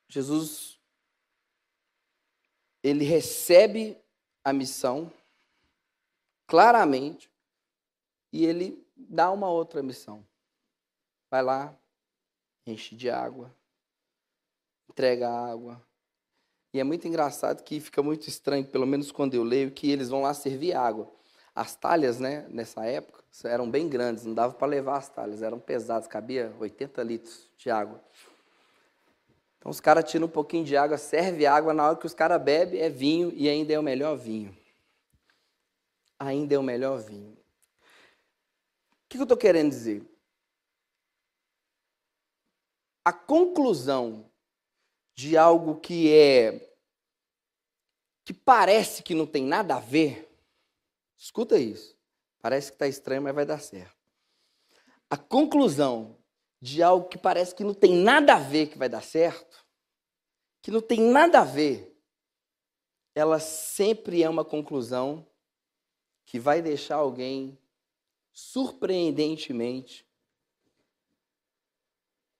Jesus 0.09 0.81
ele 2.83 3.05
recebe 3.05 4.02
a 4.45 4.53
missão 4.53 5.13
claramente 6.47 7.31
e 8.33 8.45
ele 8.45 8.87
dá 8.97 9.31
uma 9.31 9.49
outra 9.49 9.83
missão. 9.83 10.25
Vai 11.31 11.43
lá, 11.43 11.75
enche 12.67 12.95
de 12.95 13.11
água, 13.11 13.55
entrega 14.89 15.29
água. 15.29 15.81
E 16.75 16.81
é 16.81 16.85
muito 16.85 17.07
engraçado 17.07 17.63
que 17.63 17.81
fica 17.81 18.03
muito 18.03 18.29
estranho, 18.29 18.67
pelo 18.67 18.87
menos 18.87 19.13
quando 19.13 19.35
eu 19.35 19.43
leio, 19.43 19.71
que 19.71 19.91
eles 19.91 20.09
vão 20.09 20.23
lá 20.23 20.33
servir 20.33 20.75
água. 20.75 21.11
As 21.55 21.75
talhas, 21.75 22.19
né, 22.19 22.47
nessa 22.49 22.85
época, 22.87 23.23
eram 23.45 23.71
bem 23.71 23.89
grandes, 23.89 24.25
não 24.25 24.33
dava 24.33 24.55
para 24.55 24.67
levar 24.67 24.97
as 24.97 25.09
talhas, 25.09 25.43
eram 25.43 25.61
pesadas, 25.61 26.09
cabia 26.09 26.55
80 26.59 27.03
litros 27.03 27.51
de 27.59 27.71
água. 27.71 28.03
Então 29.63 29.71
os 29.71 29.79
caras 29.79 30.11
tiram 30.11 30.27
um 30.27 30.29
pouquinho 30.29 30.65
de 30.65 30.77
água, 30.77 30.99
serve 30.99 31.47
água, 31.47 31.73
na 31.73 31.87
hora 31.87 31.97
que 31.97 32.05
os 32.05 32.13
caras 32.13 32.43
bebem 32.43 32.81
é 32.81 32.91
vinho 32.91 33.33
e 33.33 33.49
ainda 33.49 33.73
é 33.73 33.79
o 33.79 33.83
melhor 33.83 34.17
vinho. 34.17 34.57
Ainda 36.19 36.57
é 36.57 36.59
o 36.59 36.65
melhor 36.65 36.99
vinho. 36.99 37.35
O 38.91 39.09
que 39.09 39.19
eu 39.19 39.23
estou 39.23 39.37
querendo 39.37 39.71
dizer? 39.71 40.05
A 43.05 43.13
conclusão 43.13 44.29
de 45.15 45.37
algo 45.37 45.79
que 45.79 46.13
é 46.13 46.75
que 48.25 48.35
parece 48.35 49.01
que 49.01 49.15
não 49.15 49.29
tem 49.29 49.45
nada 49.45 49.77
a 49.77 49.81
ver, 49.81 50.29
escuta 51.17 51.57
isso. 51.57 51.97
Parece 52.41 52.73
que 52.73 52.75
está 52.75 52.89
estranho, 52.89 53.23
mas 53.23 53.33
vai 53.33 53.47
dar 53.47 53.61
certo. 53.61 53.97
A 55.09 55.17
conclusão 55.17 56.19
de 56.63 56.81
algo 56.81 57.09
que 57.09 57.19
parece 57.19 57.53
que 57.53 57.65
não 57.65 57.75
tem 57.75 57.93
nada 57.93 58.35
a 58.35 58.39
ver 58.39 58.69
que 58.69 58.79
vai 58.79 58.89
dar 58.89 59.03
certo, 59.03 59.67
que 60.63 60.71
não 60.71 60.81
tem 60.81 61.01
nada 61.01 61.41
a 61.41 61.45
ver, 61.45 61.93
ela 63.17 63.41
sempre 63.41 64.23
é 64.23 64.29
uma 64.29 64.45
conclusão 64.45 65.27
que 66.25 66.39
vai 66.39 66.63
deixar 66.63 66.95
alguém 66.95 67.59
surpreendentemente 68.33 70.07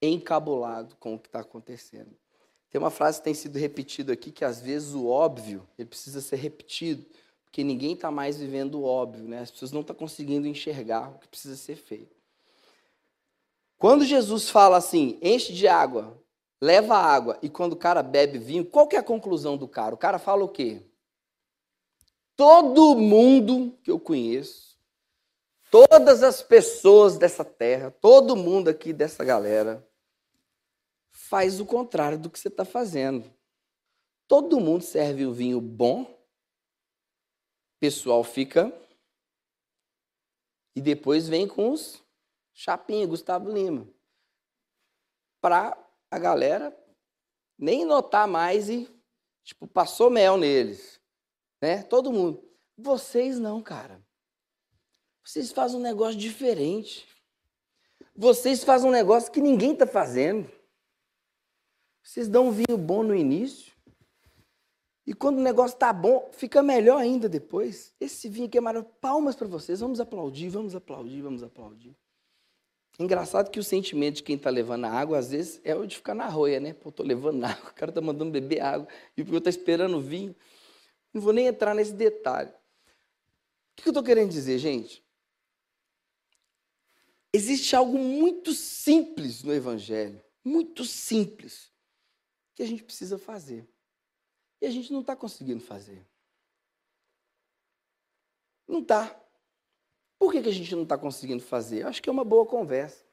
encabulado 0.01 0.95
com 0.97 1.17
o 1.17 1.19
que 1.19 1.27
está 1.27 1.41
acontecendo. 1.41 2.17
Tem 2.71 2.81
uma 2.81 2.91
frase 2.91 3.19
que 3.19 3.25
tem 3.25 3.35
sido 3.35 3.59
repetida 3.59 4.13
aqui 4.13 4.31
que 4.31 4.45
às 4.45 4.61
vezes 4.61 4.95
o 4.95 5.09
óbvio 5.09 5.69
ele 5.77 5.89
precisa 5.89 6.21
ser 6.21 6.37
repetido, 6.37 7.05
porque 7.43 7.65
ninguém 7.65 7.95
está 7.95 8.09
mais 8.09 8.39
vivendo 8.39 8.77
o 8.77 8.85
óbvio, 8.85 9.25
né? 9.25 9.41
As 9.41 9.51
pessoas 9.51 9.73
não 9.73 9.81
estão 9.81 9.97
conseguindo 9.97 10.47
enxergar 10.47 11.11
o 11.11 11.19
que 11.19 11.27
precisa 11.27 11.57
ser 11.57 11.75
feito. 11.75 12.22
Quando 13.83 14.05
Jesus 14.05 14.49
fala 14.49 14.77
assim, 14.77 15.19
enche 15.21 15.53
de 15.53 15.67
água, 15.67 16.17
leva 16.63 16.95
água, 16.95 17.37
e 17.43 17.49
quando 17.49 17.73
o 17.73 17.77
cara 17.77 18.01
bebe 18.01 18.39
vinho, 18.39 18.65
qual 18.65 18.87
que 18.87 18.95
é 18.95 19.01
a 19.01 19.03
conclusão 19.03 19.57
do 19.57 19.67
cara? 19.67 19.93
O 19.93 19.99
cara 19.99 20.21
fala 20.21 20.45
o 20.45 20.49
quê? 20.49 20.89
Todo 22.37 22.95
mundo 22.95 23.77
que 23.83 23.91
eu 23.91 23.99
conheço, 23.99 24.79
todas 25.69 26.23
as 26.23 26.41
pessoas 26.41 27.19
dessa 27.19 27.45
terra, 27.45 27.91
todo 27.91 28.37
mundo 28.37 28.69
aqui 28.69 28.93
dessa 28.93 29.25
galera, 29.25 29.85
faz 31.11 31.59
o 31.59 31.67
contrário 31.67 32.17
do 32.17 32.31
que 32.31 32.39
você 32.39 32.47
está 32.47 32.65
fazendo. 32.65 33.35
Todo 34.29 34.61
mundo 34.61 34.83
serve 34.85 35.27
o 35.27 35.35
vinho 35.35 35.61
bom, 35.61 36.03
o 36.03 36.19
pessoal 37.81 38.23
fica. 38.23 38.73
E 40.77 40.81
depois 40.81 41.29
vem 41.29 41.49
com 41.49 41.73
os 41.73 42.02
chapinhos, 42.53 43.09
Gustavo 43.09 43.51
Lima. 43.51 43.89
Para 45.41 45.77
a 46.11 46.19
galera 46.19 46.77
nem 47.59 47.85
notar 47.85 48.27
mais 48.27 48.69
e, 48.69 48.89
tipo, 49.45 49.67
passou 49.67 50.11
mel 50.11 50.37
neles. 50.37 51.01
Né? 51.61 51.83
Todo 51.83 52.13
mundo. 52.13 52.43
Vocês 52.77 53.39
não, 53.39 53.63
cara. 53.63 54.05
Vocês 55.25 55.53
fazem 55.53 55.79
um 55.79 55.83
negócio 55.83 56.19
diferente. 56.19 57.07
Vocês 58.15 58.65
fazem 58.65 58.89
um 58.89 58.93
negócio 58.93 59.31
que 59.31 59.41
ninguém 59.41 59.73
está 59.73 59.87
fazendo. 59.87 60.51
Vocês 62.03 62.29
dão 62.29 62.49
um 62.49 62.51
vinho 62.51 62.77
bom 62.77 63.03
no 63.03 63.15
início. 63.15 63.73
E 65.07 65.15
quando 65.15 65.39
o 65.39 65.43
negócio 65.43 65.75
está 65.75 65.93
bom, 65.93 66.31
fica 66.33 66.63
melhor 66.63 66.99
ainda 66.99 67.29
depois. 67.29 67.95
Esse 68.01 68.29
vinho 68.29 68.47
aqui 68.47 68.59
é 68.59 68.61
maravilhoso. 68.61 68.99
Palmas 69.01 69.37
para 69.37 69.47
vocês. 69.47 69.81
Vamos 69.81 70.01
aplaudir, 70.01 70.49
vamos 70.49 70.75
aplaudir, 70.75 71.23
vamos 71.23 71.43
aplaudir. 71.43 71.97
Engraçado 72.99 73.51
que 73.51 73.59
o 73.59 73.65
sentimento 73.65 74.17
de 74.17 74.23
quem 74.23 74.37
está 74.37 74.51
levando 74.51 74.85
a 74.85 74.91
água, 74.91 75.19
às 75.19 75.31
vezes, 75.31 75.61
é 75.65 75.75
o 75.75 75.87
de 75.87 75.97
ficar 75.97 76.15
na 76.15 76.29
roia, 76.29 76.61
né? 76.61 76.75
Pô, 76.75 76.91
estou 76.91 77.05
levando 77.05 77.43
água, 77.45 77.71
o 77.71 77.75
cara 77.75 77.91
está 77.91 78.01
mandando 78.01 78.31
beber 78.31 78.61
água, 78.61 78.87
e 79.17 79.23
o 79.23 79.25
outro 79.25 79.39
está 79.39 79.51
esperando 79.51 80.01
vinho. 80.01 80.37
Não 81.13 81.21
vou 81.21 81.33
nem 81.33 81.47
entrar 81.47 81.75
nesse 81.75 81.93
detalhe. 81.93 82.51
O 82.51 83.83
que 83.83 83.89
eu 83.89 83.91
estou 83.91 84.03
querendo 84.03 84.31
dizer, 84.31 84.59
gente? 84.59 85.03
Existe 87.33 87.75
algo 87.75 87.99
muito 87.99 88.53
simples 88.53 89.43
no 89.43 89.55
Evangelho, 89.55 90.23
muito 90.45 90.85
simples, 90.85 91.73
que 92.55 92.63
a 92.63 92.67
gente 92.67 92.85
precisa 92.85 93.19
fazer. 93.19 93.67
E 94.61 94.67
a 94.67 94.71
gente 94.71 94.93
não 94.93 95.01
está 95.01 95.17
conseguindo 95.17 95.61
fazer. 95.61 96.07
Não 98.69 98.81
está. 98.81 99.22
Por 100.23 100.31
que, 100.31 100.41
que 100.41 100.49
a 100.51 100.53
gente 100.53 100.73
não 100.77 100.85
está 100.85 100.97
conseguindo 100.97 101.43
fazer? 101.43 101.85
Acho 101.85 102.01
que 102.01 102.09
é 102.09 102.13
uma 102.13 102.23
boa 102.23 102.47
conversa. 102.47 103.05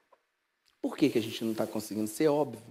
Por 0.80 0.95
que, 0.95 1.10
que 1.10 1.17
a 1.17 1.22
gente 1.22 1.43
não 1.43 1.54
está 1.54 1.65
conseguindo 1.65 2.08
ser 2.08 2.28
óbvio? 2.28 2.62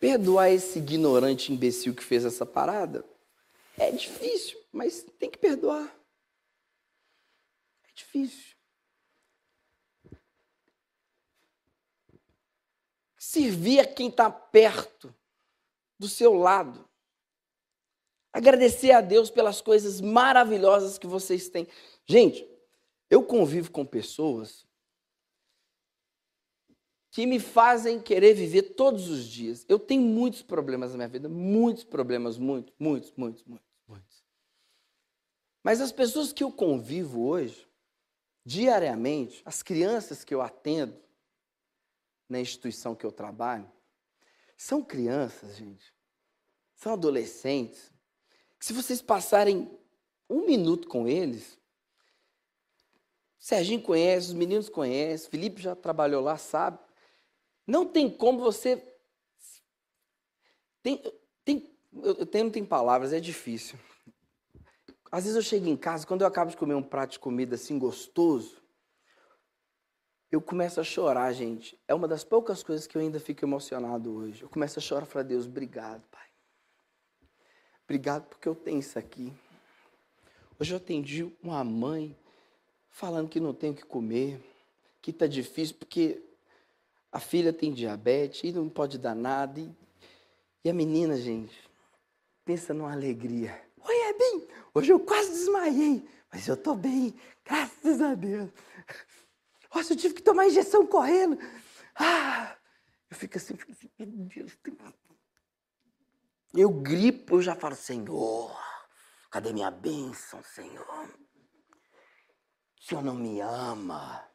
Perdoar 0.00 0.48
esse 0.50 0.78
ignorante 0.78 1.52
imbecil 1.52 1.94
que 1.94 2.02
fez 2.02 2.24
essa 2.24 2.46
parada 2.46 3.04
é 3.76 3.90
difícil, 3.90 4.58
mas 4.72 5.04
tem 5.18 5.28
que 5.30 5.36
perdoar. 5.36 5.94
É 7.86 7.92
difícil. 7.94 8.56
servir 13.18 13.80
a 13.80 13.86
quem 13.86 14.08
está 14.08 14.30
perto, 14.30 15.14
do 15.98 16.08
seu 16.08 16.32
lado. 16.32 16.87
Agradecer 18.32 18.92
a 18.92 19.00
Deus 19.00 19.30
pelas 19.30 19.60
coisas 19.60 20.00
maravilhosas 20.00 20.98
que 20.98 21.06
vocês 21.06 21.48
têm. 21.48 21.66
Gente, 22.06 22.46
eu 23.10 23.22
convivo 23.22 23.70
com 23.70 23.84
pessoas 23.84 24.66
que 27.10 27.26
me 27.26 27.40
fazem 27.40 28.00
querer 28.00 28.34
viver 28.34 28.74
todos 28.74 29.08
os 29.08 29.24
dias. 29.24 29.64
Eu 29.68 29.78
tenho 29.78 30.02
muitos 30.02 30.42
problemas 30.42 30.92
na 30.92 30.98
minha 30.98 31.08
vida, 31.08 31.28
muitos 31.28 31.84
problemas, 31.84 32.36
muitos, 32.38 32.74
muitos, 32.78 33.12
muitos, 33.16 33.44
muitos, 33.44 33.66
muitos. 33.86 34.24
Mas 35.62 35.80
as 35.80 35.90
pessoas 35.90 36.32
que 36.32 36.44
eu 36.44 36.52
convivo 36.52 37.26
hoje, 37.26 37.66
diariamente, 38.44 39.42
as 39.44 39.62
crianças 39.62 40.22
que 40.22 40.34
eu 40.34 40.40
atendo, 40.40 40.96
na 42.28 42.38
instituição 42.38 42.94
que 42.94 43.06
eu 43.06 43.10
trabalho, 43.10 43.70
são 44.56 44.84
crianças, 44.84 45.56
gente, 45.56 45.94
são 46.74 46.92
adolescentes, 46.92 47.90
que 48.58 48.66
se 48.66 48.72
vocês 48.72 49.00
passarem 49.00 49.70
um 50.28 50.44
minuto 50.44 50.88
com 50.88 51.06
eles, 51.06 51.58
Serginho 53.38 53.80
conhece, 53.80 54.28
os 54.28 54.34
meninos 54.34 54.68
conhecem, 54.68 55.30
Felipe 55.30 55.62
já 55.62 55.76
trabalhou 55.76 56.22
lá, 56.22 56.36
sabe. 56.36 56.78
Não 57.66 57.86
tem 57.86 58.10
como 58.10 58.40
você. 58.40 58.82
Tem, 60.82 61.02
tem, 61.44 61.70
eu 62.02 62.26
tenho, 62.26 62.44
não 62.44 62.50
tem 62.50 62.64
palavras, 62.64 63.12
é 63.12 63.20
difícil. 63.20 63.78
Às 65.10 65.24
vezes 65.24 65.36
eu 65.36 65.42
chego 65.42 65.68
em 65.68 65.76
casa, 65.76 66.06
quando 66.06 66.22
eu 66.22 66.26
acabo 66.26 66.50
de 66.50 66.56
comer 66.56 66.74
um 66.74 66.82
prato 66.82 67.12
de 67.12 67.18
comida 67.18 67.54
assim 67.54 67.78
gostoso, 67.78 68.60
eu 70.30 70.42
começo 70.42 70.80
a 70.80 70.84
chorar, 70.84 71.32
gente. 71.32 71.80
É 71.88 71.94
uma 71.94 72.06
das 72.06 72.22
poucas 72.22 72.62
coisas 72.62 72.86
que 72.86 72.96
eu 72.96 73.00
ainda 73.00 73.18
fico 73.18 73.44
emocionado 73.44 74.12
hoje. 74.12 74.42
Eu 74.42 74.48
começo 74.48 74.78
a 74.78 74.82
chorar 74.82 75.06
e 75.06 75.08
falar, 75.08 75.22
Deus, 75.22 75.46
obrigado, 75.46 76.06
Pai. 76.08 76.27
Obrigado 77.88 78.26
porque 78.26 78.46
eu 78.46 78.54
tenho 78.54 78.80
isso 78.80 78.98
aqui. 78.98 79.32
Hoje 80.60 80.74
eu 80.74 80.76
atendi 80.76 81.32
uma 81.42 81.64
mãe 81.64 82.14
falando 82.90 83.30
que 83.30 83.40
não 83.40 83.54
tem 83.54 83.70
o 83.70 83.74
que 83.74 83.82
comer, 83.82 84.38
que 85.00 85.10
está 85.10 85.26
difícil 85.26 85.74
porque 85.78 86.22
a 87.10 87.18
filha 87.18 87.50
tem 87.50 87.72
diabetes 87.72 88.42
e 88.44 88.52
não 88.52 88.68
pode 88.68 88.98
dar 88.98 89.14
nada. 89.14 89.58
E, 89.58 89.70
e 90.66 90.68
a 90.68 90.74
menina, 90.74 91.16
gente, 91.16 91.58
pensa 92.44 92.74
numa 92.74 92.92
alegria. 92.92 93.58
Oi, 93.82 93.94
é 93.94 94.12
bem. 94.12 94.46
Hoje 94.74 94.92
eu 94.92 95.00
quase 95.00 95.30
desmaiei, 95.30 96.06
mas 96.30 96.46
eu 96.46 96.56
estou 96.56 96.76
bem, 96.76 97.14
graças 97.42 98.02
a 98.02 98.14
Deus. 98.14 98.50
Nossa, 99.74 99.94
eu 99.94 99.96
tive 99.96 100.12
que 100.12 100.22
tomar 100.22 100.46
injeção 100.46 100.86
correndo. 100.86 101.38
Ah, 101.94 102.54
eu 103.10 103.16
fico 103.16 103.38
assim, 103.38 103.56
fico 103.56 103.72
assim 103.72 103.88
meu 103.98 104.08
Deus. 104.08 104.54
Tem... 104.62 104.76
Eu 106.54 106.70
gripo, 106.70 107.36
eu 107.36 107.42
já 107.42 107.54
falo, 107.54 107.74
Senhor, 107.74 108.58
cadê 109.30 109.52
minha 109.52 109.70
bênção, 109.70 110.42
Senhor? 110.42 111.08
O 112.80 112.82
Senhor 112.82 113.02
não 113.02 113.14
me 113.14 113.40
ama. 113.40 114.26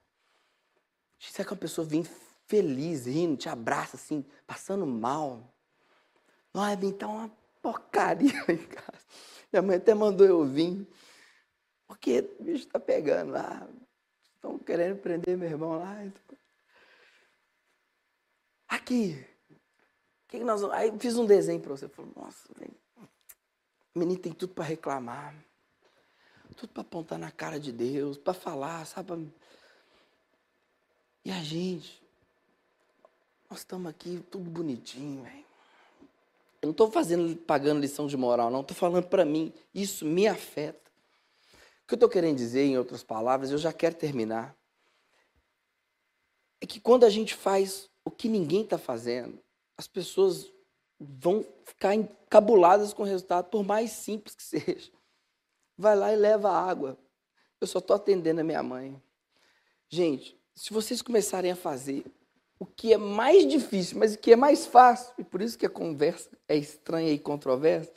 Será 1.19 1.47
que 1.47 1.54
uma 1.54 1.60
pessoa 1.60 1.88
vem 1.88 2.04
feliz, 2.47 3.06
rindo, 3.06 3.38
te 3.38 3.49
abraça 3.49 3.95
assim, 3.95 4.26
passando 4.45 4.86
mal? 4.86 5.54
Não, 6.54 6.65
é 6.65 6.76
tá 6.93 7.08
uma 7.08 7.30
porcaria 7.62 8.32
em 8.47 8.58
casa. 8.58 9.06
Minha 9.52 9.62
mãe 9.62 9.78
até 9.78 9.93
mandou 9.93 10.28
eu 10.28 10.45
vir. 10.45 10.88
Porque 11.88 12.19
o 12.39 12.43
bicho 12.43 12.67
tá 12.67 12.80
pegando 12.80 13.32
lá. 13.32 13.67
Estão 14.36 14.60
querendo 14.60 14.99
prender 14.99 15.38
meu 15.38 15.49
irmão 15.49 15.80
lá. 15.80 16.04
Então. 16.04 16.38
Aqui. 18.67 19.32
Que, 20.33 20.43
nós 20.43 20.61
vamos... 20.61 20.75
Aí 20.75 20.91
fiz 20.97 21.15
um 21.15 21.27
desenho 21.27 21.61
para 21.61 21.77
você. 21.77 21.87
Nossa, 22.15 22.49
velho. 22.57 22.73
Menino 23.93 24.19
tem 24.19 24.33
tudo 24.33 24.51
para 24.51 24.63
reclamar. 24.63 25.35
Tudo 26.57 26.69
para 26.69 26.81
apontar 26.81 27.19
na 27.19 27.29
cara 27.29 27.59
de 27.59 27.71
Deus, 27.71 28.17
para 28.17 28.33
falar, 28.33 28.83
sabe? 28.87 29.31
E 31.23 31.29
a 31.29 31.43
gente, 31.43 32.01
nós 33.47 33.59
estamos 33.59 33.87
aqui 33.87 34.23
tudo 34.31 34.49
bonitinho, 34.49 35.21
velho. 35.21 35.45
Eu 36.63 36.67
não 36.67 36.71
estou 36.71 36.89
fazendo, 36.89 37.35
pagando 37.35 37.81
lição 37.81 38.07
de 38.07 38.17
moral, 38.17 38.49
não. 38.49 38.61
Estou 38.61 38.75
falando 38.75 39.05
para 39.05 39.23
mim. 39.23 39.53
Isso 39.71 40.03
me 40.03 40.27
afeta. 40.27 40.91
O 41.83 41.87
que 41.87 41.93
eu 41.93 41.95
estou 41.95 42.09
querendo 42.09 42.37
dizer, 42.37 42.63
em 42.63 42.77
outras 42.77 43.03
palavras, 43.03 43.51
eu 43.51 43.59
já 43.59 43.71
quero 43.71 43.93
terminar. 43.93 44.55
É 46.59 46.65
que 46.65 46.79
quando 46.79 47.03
a 47.03 47.09
gente 47.09 47.35
faz 47.35 47.87
o 48.03 48.09
que 48.09 48.27
ninguém 48.27 48.63
está 48.63 48.79
fazendo, 48.79 49.39
as 49.77 49.88
pessoas 49.88 50.51
vão 50.99 51.45
ficar 51.65 51.95
encabuladas 51.95 52.93
com 52.93 53.03
o 53.03 53.05
resultado, 53.05 53.49
por 53.49 53.63
mais 53.63 53.91
simples 53.91 54.36
que 54.36 54.43
seja. 54.43 54.91
Vai 55.77 55.95
lá 55.95 56.13
e 56.13 56.15
leva 56.15 56.51
água. 56.51 56.97
Eu 57.59 57.67
só 57.67 57.79
estou 57.79 57.95
atendendo 57.95 58.41
a 58.41 58.43
minha 58.43 58.62
mãe. 58.62 59.01
Gente, 59.89 60.39
se 60.55 60.73
vocês 60.73 61.01
começarem 61.01 61.51
a 61.51 61.55
fazer 61.55 62.05
o 62.59 62.65
que 62.65 62.93
é 62.93 62.97
mais 62.97 63.47
difícil, 63.47 63.97
mas 63.97 64.13
o 64.13 64.17
que 64.17 64.33
é 64.33 64.36
mais 64.36 64.65
fácil, 64.65 65.13
e 65.17 65.23
por 65.23 65.41
isso 65.41 65.57
que 65.57 65.65
a 65.65 65.69
conversa 65.69 66.29
é 66.47 66.55
estranha 66.55 67.12
e 67.12 67.19
controversa, 67.19 67.91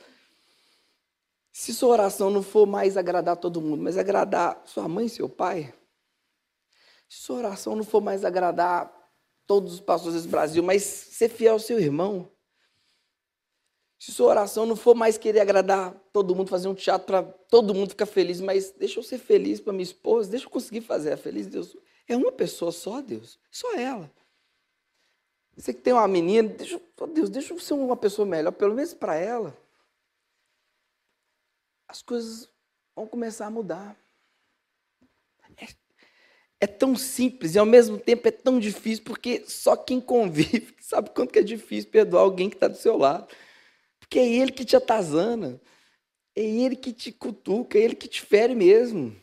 se 1.53 1.73
sua 1.73 1.91
oração 1.91 2.31
não 2.31 2.43
for 2.43 2.67
mais 2.67 2.97
agradar 2.97 3.37
todo 3.37 3.61
mundo, 3.61 3.83
mas 3.83 3.97
agradar 3.97 4.61
sua 4.67 4.89
mãe 4.89 5.07
e 5.07 5.11
seu 5.11 5.29
pai, 5.29 5.73
se 7.09 7.19
sua 7.19 7.37
oração 7.37 7.77
não 7.77 7.85
for 7.85 8.01
mais 8.01 8.25
agradar 8.25 8.93
todos 9.47 9.75
os 9.75 9.81
pastores 9.81 10.25
do 10.25 10.29
Brasil, 10.29 10.63
mas 10.63 10.83
ser 10.83 11.29
fiel 11.29 11.55
ao 11.55 11.59
seu 11.59 11.79
irmão, 11.79 12.31
se 13.99 14.13
sua 14.13 14.29
oração 14.29 14.67
não 14.67 14.77
for 14.77 14.95
mais 14.95 15.17
querer 15.17 15.41
agradar 15.41 15.95
todo 16.13 16.35
mundo, 16.35 16.49
fazer 16.49 16.69
um 16.69 16.75
teatro 16.75 17.07
para 17.07 17.23
todo 17.23 17.75
mundo 17.75 17.91
ficar 17.91 18.07
feliz, 18.07 18.41
mas 18.41 18.71
deixa 18.73 18.99
eu 18.99 19.03
ser 19.03 19.19
feliz 19.19 19.59
para 19.59 19.73
minha 19.73 19.83
esposa, 19.83 20.31
deixa 20.31 20.47
eu 20.47 20.51
conseguir 20.51 20.83
fazer 20.83 21.13
a 21.13 21.17
feliz, 21.17 21.47
Deus. 21.47 21.77
É 22.07 22.17
uma 22.17 22.31
pessoa 22.31 22.71
só, 22.71 23.01
Deus. 23.01 23.39
Só 23.51 23.75
ela. 23.75 24.11
Você 25.57 25.73
que 25.73 25.81
tem 25.81 25.95
uma 25.95 26.07
menina, 26.07 26.49
deixa, 26.49 26.81
oh 27.01 27.07
Deus, 27.07 27.31
deixa 27.31 27.55
eu 27.55 27.59
ser 27.59 27.73
uma 27.73 27.97
pessoa 27.97 28.27
melhor, 28.27 28.53
pelo 28.53 28.75
menos 28.75 28.93
para 28.93 29.15
ela. 29.17 29.57
As 31.89 32.03
coisas 32.03 32.49
vão 32.95 33.07
começar 33.07 33.47
a 33.47 33.51
mudar. 33.51 33.97
É, 36.59 36.67
tão 36.67 36.97
simples 36.97 37.55
e 37.55 37.59
ao 37.59 37.67
mesmo 37.67 37.99
tempo 37.99 38.27
é 38.27 38.31
tão 38.31 38.59
difícil, 38.59 39.05
porque 39.05 39.45
só 39.47 39.77
quem 39.77 40.01
convive 40.01 40.75
sabe 40.81 41.11
quanto 41.11 41.33
que 41.33 41.39
é 41.39 41.43
difícil 41.43 41.91
perdoar 41.91 42.23
alguém 42.23 42.49
que 42.49 42.57
está 42.57 42.69
do 42.69 42.77
seu 42.77 42.97
lado. 42.97 43.29
Porque 43.99 44.19
é 44.19 44.27
ele 44.27 44.53
que 44.53 44.65
te 44.65 44.77
atazana, 44.77 45.61
é 46.35 46.43
ele 46.43 46.77
que 46.77 46.93
te 46.93 47.13
cutuca, 47.13 47.79
é 47.79 47.83
ele 47.83 47.95
que 47.95 48.09
te 48.09 48.23
fere 48.23 48.55
mesmo. 48.55 49.15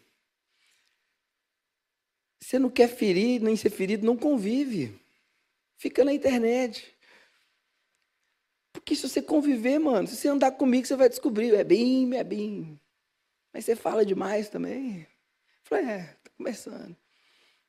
Você 2.40 2.60
não 2.60 2.70
quer 2.70 2.90
ferir, 2.90 3.42
nem 3.42 3.56
ser 3.56 3.70
ferido, 3.70 4.06
não 4.06 4.18
convive. 4.18 5.00
Fica 5.78 6.04
na 6.04 6.14
internet. 6.14 6.94
Porque 8.74 8.96
se 8.96 9.08
você 9.08 9.22
conviver, 9.22 9.80
mano, 9.80 10.08
se 10.08 10.18
você 10.18 10.28
andar 10.28 10.52
comigo, 10.52 10.86
você 10.86 10.96
vai 10.96 11.08
descobrir. 11.08 11.54
É 11.54 11.64
bem, 11.64 12.14
é 12.18 12.24
bem. 12.24 12.80
Mas 13.54 13.66
você 13.66 13.76
fala 13.76 14.06
demais 14.06 14.50
também. 14.50 15.02
Eu 15.02 15.08
falei, 15.64 15.86
é, 15.86 16.04
tá 16.22 16.32
começando. 16.36 17.03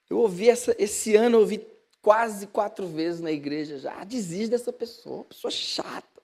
Eu 0.09 0.19
ouvi 0.19 0.49
essa, 0.49 0.75
esse 0.79 1.17
ano, 1.17 1.37
eu 1.37 1.41
ouvi 1.41 1.67
quase 2.03 2.47
quatro 2.47 2.87
vezes 2.87 3.21
na 3.21 3.33
igreja 3.33 3.79
já. 3.79 4.01
Ah, 4.01 4.05
desiste 4.05 4.51
dessa 4.51 4.73
pessoa, 4.73 5.25
pessoa 5.25 5.51
chata. 5.51 6.23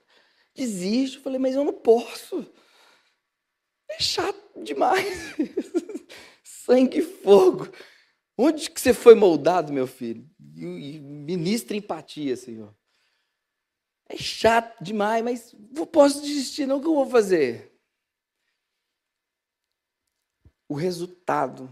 Desiste. 0.53 1.17
Eu 1.17 1.23
falei, 1.23 1.39
mas 1.39 1.55
eu 1.55 1.63
não 1.63 1.73
posso. 1.73 2.45
É 3.89 3.99
chato 3.99 4.63
demais. 4.63 5.33
Sangue 6.43 6.99
e 6.99 7.01
fogo. 7.01 7.67
Onde 8.37 8.69
que 8.69 8.79
você 8.79 8.93
foi 8.93 9.15
moldado, 9.15 9.73
meu 9.73 9.87
filho? 9.87 10.29
Ministra 10.39 11.75
empatia, 11.75 12.35
Senhor. 12.35 12.75
É 14.07 14.17
chato 14.17 14.83
demais, 14.83 15.23
mas 15.23 15.55
eu 15.75 15.85
posso 15.85 16.21
desistir, 16.21 16.65
não 16.65 16.77
o 16.77 16.81
que 16.81 16.87
eu 16.87 16.95
vou 16.95 17.09
fazer? 17.09 17.71
O 20.67 20.75
resultado 20.75 21.71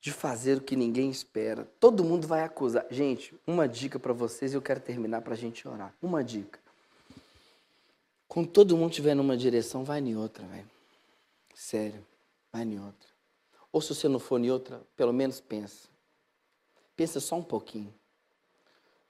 de 0.00 0.10
fazer 0.10 0.58
o 0.58 0.60
que 0.62 0.74
ninguém 0.74 1.10
espera. 1.10 1.68
Todo 1.78 2.02
mundo 2.02 2.26
vai 2.26 2.42
acusar. 2.42 2.86
Gente, 2.90 3.34
uma 3.46 3.68
dica 3.68 3.98
para 3.98 4.12
vocês 4.12 4.52
e 4.52 4.56
eu 4.56 4.62
quero 4.62 4.80
terminar 4.80 5.20
para 5.20 5.34
a 5.34 5.36
gente 5.36 5.68
orar. 5.68 5.94
Uma 6.00 6.24
dica. 6.24 6.58
Quando 8.26 8.48
todo 8.48 8.76
mundo 8.76 8.90
estiver 8.90 9.14
numa 9.14 9.36
direção, 9.36 9.84
vai 9.84 10.00
em 10.00 10.16
outra, 10.16 10.46
velho. 10.46 10.70
Sério, 11.54 12.06
vai 12.52 12.62
em 12.62 12.78
outra. 12.78 13.08
Ou 13.72 13.80
se 13.82 13.94
você 13.94 14.08
não 14.08 14.18
for 14.18 14.40
em 14.40 14.50
outra, 14.50 14.80
pelo 14.96 15.12
menos 15.12 15.40
pensa. 15.40 15.88
Pensa 16.96 17.20
só 17.20 17.36
um 17.36 17.42
pouquinho. 17.42 17.92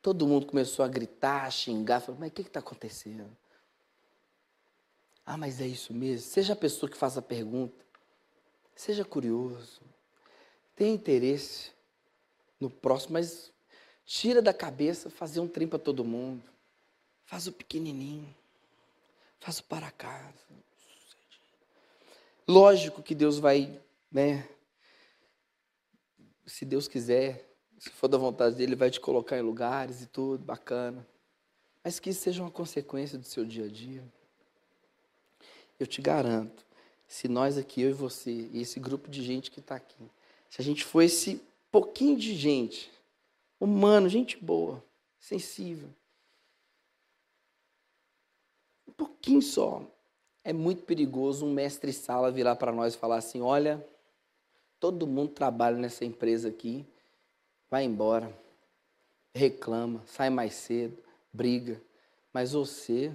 Todo 0.03 0.27
mundo 0.27 0.47
começou 0.47 0.85
a 0.85 0.89
gritar, 0.89 1.45
a 1.45 1.51
xingar, 1.51 2.01
falou, 2.01 2.19
mas 2.19 2.31
o 2.31 2.33
que 2.33 2.43
está 2.43 2.61
acontecendo? 2.61 3.31
Ah, 5.25 5.37
mas 5.37 5.61
é 5.61 5.67
isso 5.67 5.93
mesmo. 5.93 6.27
Seja 6.27 6.55
a 6.55 6.57
pessoa 6.57 6.91
que 6.91 6.97
faz 6.97 7.17
a 7.17 7.23
pergunta. 7.23 7.85
Seja 8.75 9.05
curioso. 9.05 9.81
Tenha 10.81 10.95
interesse 10.95 11.73
no 12.59 12.71
próximo, 12.71 13.13
mas 13.13 13.53
tira 14.07 14.41
da 14.41 14.55
cabeça 14.55 15.11
fazer 15.11 15.39
um 15.39 15.47
trem 15.47 15.69
para 15.69 15.79
todo 15.79 16.03
mundo. 16.03 16.43
Faz 17.27 17.47
o 17.47 17.53
pequenininho. 17.53 18.35
Faz 19.39 19.59
o 19.59 19.65
para 19.65 19.91
casa. 19.91 20.33
Lógico 22.49 23.03
que 23.03 23.15
Deus 23.15 23.39
vai 23.39 23.79
né? 24.11 24.49
Se 26.47 26.65
Deus 26.65 26.89
quiser, 26.89 27.47
se 27.79 27.91
for 27.91 28.09
da 28.09 28.17
vontade 28.17 28.57
dele, 28.57 28.71
ele 28.71 28.77
vai 28.77 28.91
te 28.91 29.01
colocar 29.01 29.37
em 29.37 29.43
lugares 29.43 30.01
e 30.01 30.07
tudo, 30.07 30.43
bacana. 30.43 31.07
Mas 31.85 32.01
que 32.01 32.09
isso 32.09 32.23
seja 32.23 32.41
uma 32.41 32.51
consequência 32.51 33.19
do 33.19 33.27
seu 33.27 33.45
dia 33.45 33.67
a 33.67 33.69
dia. 33.69 34.03
Eu 35.79 35.87
te 35.87 36.01
garanto, 36.01 36.65
se 37.07 37.29
nós 37.29 37.59
aqui, 37.59 37.83
eu 37.83 37.91
e 37.91 37.93
você, 37.93 38.49
e 38.51 38.63
esse 38.63 38.81
grupo 38.81 39.11
de 39.11 39.23
gente 39.23 39.51
que 39.51 39.61
está 39.61 39.75
aqui, 39.75 40.11
se 40.51 40.61
a 40.61 40.65
gente 40.65 40.85
for 40.85 41.01
esse 41.01 41.41
pouquinho 41.73 42.19
de 42.19 42.35
gente, 42.35 42.93
humano, 43.59 44.07
gente 44.07 44.37
boa, 44.37 44.85
sensível, 45.19 45.89
um 48.87 48.93
pouquinho 48.93 49.41
só, 49.41 49.83
é 50.45 50.53
muito 50.53 50.83
perigoso 50.83 51.47
um 51.47 51.53
mestre-sala 51.55 52.31
virar 52.31 52.57
para 52.57 52.71
nós 52.71 52.95
e 52.95 52.99
falar 52.99 53.17
assim: 53.17 53.41
olha, 53.41 53.83
Todo 54.81 55.07
mundo 55.07 55.33
trabalha 55.33 55.77
nessa 55.77 56.07
empresa 56.07 56.49
aqui, 56.49 56.87
vai 57.71 57.85
embora, 57.85 58.35
reclama, 59.35 60.03
sai 60.07 60.31
mais 60.31 60.55
cedo, 60.55 60.97
briga. 61.31 61.81
Mas 62.33 62.53
você 62.53 63.13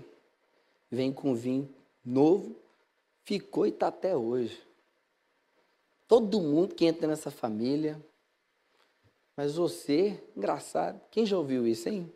vem 0.92 1.12
com 1.12 1.34
vinho 1.34 1.68
novo, 2.06 2.56
ficou 3.24 3.66
e 3.66 3.70
está 3.70 3.88
até 3.88 4.16
hoje. 4.16 4.62
Todo 6.08 6.40
mundo 6.40 6.76
que 6.76 6.86
entra 6.86 7.08
nessa 7.08 7.32
família. 7.32 8.00
Mas 9.36 9.56
você, 9.56 10.24
engraçado, 10.36 11.02
quem 11.12 11.26
já 11.26 11.38
ouviu 11.38 11.68
isso, 11.68 11.90
hein? 11.90 12.12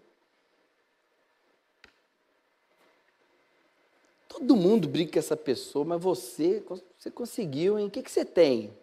Todo 4.28 4.56
mundo 4.56 4.88
briga 4.88 5.14
com 5.14 5.20
essa 5.20 5.36
pessoa, 5.36 5.84
mas 5.84 6.02
você, 6.02 6.64
você 6.98 7.12
conseguiu, 7.12 7.78
hein? 7.78 7.88
O 7.88 7.92
que, 7.92 8.02
que 8.02 8.12
você 8.12 8.24
tem? 8.24 8.74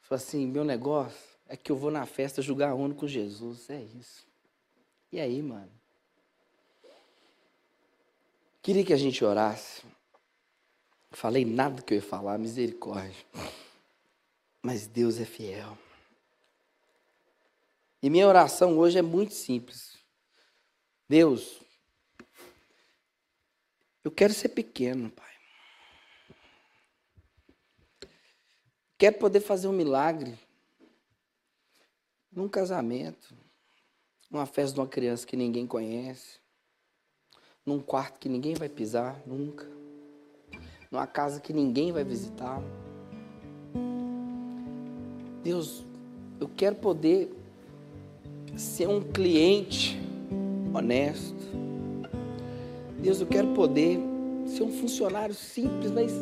Falei 0.00 0.24
assim, 0.24 0.46
meu 0.46 0.64
negócio 0.64 1.38
é 1.46 1.56
que 1.56 1.70
eu 1.70 1.76
vou 1.76 1.90
na 1.90 2.06
festa 2.06 2.40
julgar 2.40 2.74
ONU 2.74 2.94
com 2.94 3.06
Jesus. 3.06 3.68
É 3.68 3.82
isso. 3.82 4.26
E 5.12 5.20
aí, 5.20 5.42
mano? 5.42 5.70
Queria 8.62 8.84
que 8.84 8.92
a 8.92 8.96
gente 8.96 9.24
orasse. 9.24 9.82
Falei 11.10 11.44
nada 11.44 11.82
que 11.82 11.92
eu 11.92 11.96
ia 11.96 12.02
falar, 12.02 12.38
misericórdia. 12.38 13.24
Mas 14.62 14.86
Deus 14.86 15.18
é 15.18 15.24
fiel. 15.24 15.76
E 18.02 18.08
minha 18.08 18.26
oração 18.26 18.78
hoje 18.78 18.98
é 18.98 19.02
muito 19.02 19.34
simples. 19.34 19.98
Deus, 21.08 21.60
eu 24.02 24.10
quero 24.10 24.32
ser 24.32 24.50
pequeno, 24.50 25.10
Pai. 25.10 25.30
Quer 28.96 29.12
poder 29.12 29.40
fazer 29.40 29.66
um 29.66 29.72
milagre 29.72 30.38
num 32.30 32.48
casamento, 32.48 33.34
numa 34.30 34.46
festa 34.46 34.74
de 34.74 34.80
uma 34.80 34.86
criança 34.86 35.26
que 35.26 35.36
ninguém 35.36 35.66
conhece, 35.66 36.38
num 37.64 37.80
quarto 37.80 38.18
que 38.18 38.28
ninguém 38.28 38.54
vai 38.54 38.68
pisar 38.68 39.20
nunca, 39.26 39.66
numa 40.90 41.06
casa 41.06 41.40
que 41.40 41.52
ninguém 41.52 41.92
vai 41.92 42.04
visitar. 42.04 42.60
Deus, 45.42 45.84
eu 46.40 46.48
quero 46.54 46.76
poder 46.76 47.30
ser 48.56 48.88
um 48.88 49.00
cliente 49.00 49.98
honesto, 50.74 51.40
Deus, 52.98 53.20
eu 53.20 53.26
quero 53.26 53.48
poder 53.48 53.98
ser 54.46 54.62
um 54.62 54.70
funcionário 54.70 55.34
simples, 55.34 55.90
mas 55.90 56.12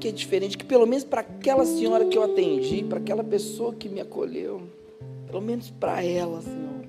que 0.00 0.08
é 0.08 0.10
diferente, 0.10 0.56
que 0.56 0.64
pelo 0.64 0.86
menos 0.86 1.04
para 1.04 1.20
aquela 1.20 1.64
senhora 1.66 2.06
que 2.06 2.16
eu 2.16 2.22
atendi, 2.22 2.82
para 2.82 2.98
aquela 2.98 3.22
pessoa 3.22 3.74
que 3.74 3.88
me 3.88 4.00
acolheu, 4.00 4.62
pelo 5.26 5.40
menos 5.40 5.70
para 5.70 6.02
ela, 6.02 6.40
Senhor, 6.40 6.82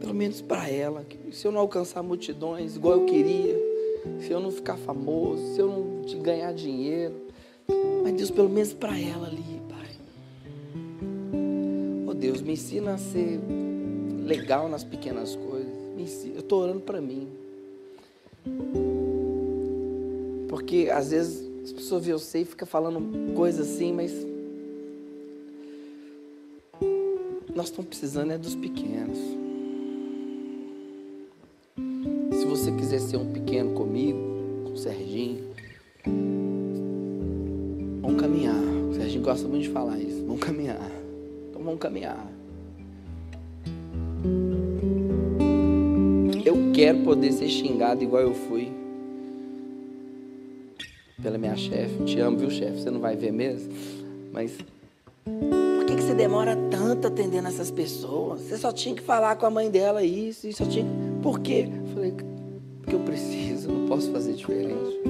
pelo 0.00 0.14
menos 0.14 0.40
para 0.40 0.70
ela, 0.70 1.04
se 1.32 1.46
eu 1.46 1.52
não 1.52 1.60
alcançar 1.60 2.02
multidões 2.02 2.76
igual 2.76 3.00
eu 3.00 3.06
queria, 3.06 3.56
se 4.20 4.30
eu 4.30 4.38
não 4.38 4.52
ficar 4.52 4.76
famoso, 4.76 5.54
se 5.54 5.60
eu 5.60 5.66
não 5.66 6.02
te 6.02 6.16
ganhar 6.16 6.52
dinheiro, 6.54 7.25
mas 8.02 8.14
Deus, 8.14 8.30
pelo 8.30 8.48
menos 8.48 8.72
para 8.72 8.98
ela 8.98 9.26
ali, 9.26 9.60
Pai. 9.68 9.88
Oh 12.08 12.14
Deus, 12.14 12.40
me 12.40 12.52
ensina 12.52 12.94
a 12.94 12.98
ser 12.98 13.40
legal 14.24 14.68
nas 14.68 14.84
pequenas 14.84 15.36
coisas. 15.36 15.76
Eu 16.34 16.40
estou 16.40 16.62
orando 16.62 16.80
para 16.80 17.00
mim. 17.00 17.26
Porque 20.48 20.88
às 20.92 21.10
vezes 21.10 21.46
as 21.64 21.72
pessoas 21.72 22.04
veem 22.04 22.16
você 22.16 22.40
e 22.40 22.44
ficam 22.44 22.66
falando 22.66 23.34
coisas 23.34 23.68
assim, 23.68 23.92
mas 23.92 24.12
nós 27.54 27.66
estamos 27.66 27.88
precisando 27.88 28.32
é 28.32 28.38
dos 28.38 28.54
pequenos. 28.54 29.18
Se 32.38 32.44
você 32.44 32.70
quiser 32.72 33.00
ser 33.00 33.16
um 33.16 33.32
pequeno 33.32 33.72
comigo, 33.74 34.18
com 34.64 34.72
o 34.72 34.76
Serginho, 34.76 35.55
gosta 39.26 39.48
muito 39.48 39.64
de 39.64 39.70
falar 39.70 39.98
isso. 39.98 40.24
Vamos 40.24 40.40
caminhar. 40.40 40.90
Então 41.50 41.60
vamos 41.60 41.80
caminhar. 41.80 42.24
Eu 46.44 46.70
quero 46.72 47.00
poder 47.00 47.32
ser 47.32 47.48
xingado 47.48 48.04
igual 48.04 48.22
eu 48.22 48.32
fui 48.32 48.72
pela 51.20 51.36
minha 51.36 51.56
chefe. 51.56 52.04
Te 52.04 52.20
amo, 52.20 52.38
viu, 52.38 52.50
chefe? 52.50 52.82
Você 52.82 52.90
não 52.90 53.00
vai 53.00 53.16
ver 53.16 53.32
mesmo? 53.32 53.72
Mas 54.32 54.52
por 55.24 55.84
que, 55.86 55.96
que 55.96 56.02
você 56.02 56.14
demora 56.14 56.56
tanto 56.70 57.08
atendendo 57.08 57.48
essas 57.48 57.72
pessoas? 57.72 58.42
Você 58.42 58.56
só 58.56 58.70
tinha 58.70 58.94
que 58.94 59.02
falar 59.02 59.34
com 59.34 59.46
a 59.46 59.50
mãe 59.50 59.68
dela 59.68 60.04
isso, 60.04 60.46
e 60.46 60.52
só 60.52 60.64
tinha. 60.64 60.86
Por 61.20 61.40
quê? 61.40 61.68
Eu 61.68 61.86
falei, 61.94 62.14
porque 62.80 62.94
eu 62.94 63.00
preciso, 63.00 63.70
eu 63.70 63.74
não 63.74 63.88
posso 63.88 64.12
fazer 64.12 64.34
diferente. 64.34 65.00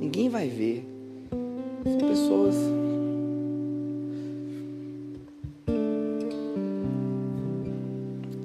Ninguém 0.00 0.30
vai 0.30 0.48
ver. 0.48 0.99
As 1.84 1.96
pessoas. 1.96 2.54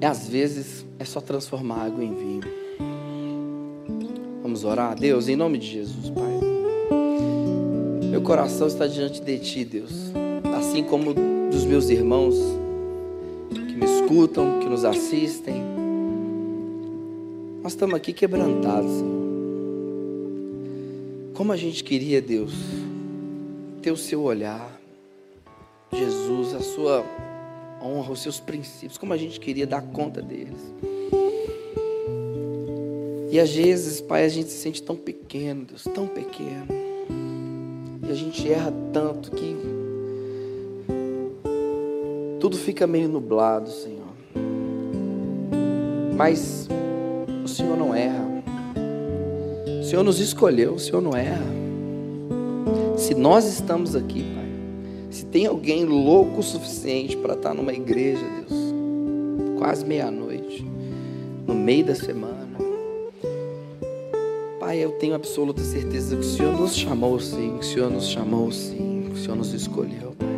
E 0.00 0.04
às 0.04 0.28
vezes 0.28 0.86
é 0.98 1.04
só 1.04 1.20
transformar 1.20 1.86
água 1.86 2.02
em 2.02 2.14
vinho. 2.14 2.42
Vamos 4.42 4.64
orar? 4.64 4.94
Deus, 4.98 5.28
em 5.28 5.36
nome 5.36 5.58
de 5.58 5.66
Jesus, 5.66 6.10
Pai. 6.10 6.40
Meu 8.10 8.22
coração 8.22 8.66
está 8.66 8.86
diante 8.86 9.20
de 9.20 9.38
Ti, 9.38 9.64
Deus. 9.64 10.12
Assim 10.56 10.84
como 10.84 11.12
dos 11.50 11.64
meus 11.64 11.90
irmãos 11.90 12.34
que 13.50 13.74
me 13.74 13.84
escutam, 13.84 14.60
que 14.60 14.68
nos 14.68 14.84
assistem. 14.84 15.62
Nós 17.62 17.72
estamos 17.72 17.94
aqui 17.94 18.12
quebrantados, 18.12 18.90
Senhor. 18.90 19.26
Como 21.34 21.52
a 21.52 21.56
gente 21.56 21.84
queria, 21.84 22.22
Deus, 22.22 22.52
o 23.92 23.96
seu 23.96 24.22
olhar, 24.22 24.80
Jesus, 25.92 26.54
a 26.54 26.60
sua 26.60 27.04
honra, 27.82 28.12
os 28.12 28.22
seus 28.22 28.40
princípios, 28.40 28.98
como 28.98 29.12
a 29.12 29.16
gente 29.16 29.38
queria 29.38 29.66
dar 29.66 29.82
conta 29.82 30.20
deles. 30.20 30.60
E 33.30 33.38
às 33.38 33.52
vezes, 33.52 34.00
Pai, 34.00 34.24
a 34.24 34.28
gente 34.28 34.48
se 34.48 34.58
sente 34.58 34.82
tão 34.82 34.96
pequeno, 34.96 35.64
Deus, 35.64 35.84
tão 35.84 36.06
pequeno. 36.06 36.68
E 38.06 38.10
a 38.10 38.14
gente 38.14 38.50
erra 38.50 38.72
tanto 38.92 39.30
que 39.32 39.56
tudo 42.40 42.56
fica 42.56 42.86
meio 42.86 43.08
nublado, 43.08 43.68
Senhor. 43.70 44.06
Mas 46.16 46.68
o 47.44 47.48
Senhor 47.48 47.76
não 47.76 47.94
erra. 47.94 48.24
O 49.80 49.84
Senhor 49.84 50.02
nos 50.02 50.18
escolheu, 50.18 50.74
o 50.74 50.78
Senhor 50.78 51.02
não 51.02 51.14
erra. 51.14 51.65
Se 53.06 53.14
nós 53.14 53.44
estamos 53.44 53.94
aqui, 53.94 54.24
Pai, 54.34 54.48
se 55.12 55.24
tem 55.26 55.46
alguém 55.46 55.84
louco 55.84 56.40
o 56.40 56.42
suficiente 56.42 57.16
para 57.16 57.34
estar 57.34 57.54
numa 57.54 57.72
igreja, 57.72 58.20
Deus, 58.20 58.60
quase 59.56 59.86
meia-noite, 59.86 60.66
no 61.46 61.54
meio 61.54 61.84
da 61.86 61.94
semana, 61.94 62.48
Pai, 64.58 64.78
eu 64.78 64.90
tenho 64.98 65.14
absoluta 65.14 65.62
certeza 65.62 66.16
que 66.16 66.22
o 66.22 66.24
Senhor 66.24 66.58
nos 66.58 66.74
chamou 66.74 67.20
sim, 67.20 67.56
que 67.60 67.64
o 67.64 67.68
Senhor 67.68 67.90
nos 67.92 68.08
chamou 68.08 68.50
sim, 68.50 69.04
que 69.06 69.12
o 69.12 69.16
Senhor 69.16 69.36
nos 69.36 69.54
escolheu, 69.54 70.12
Pai. 70.18 70.28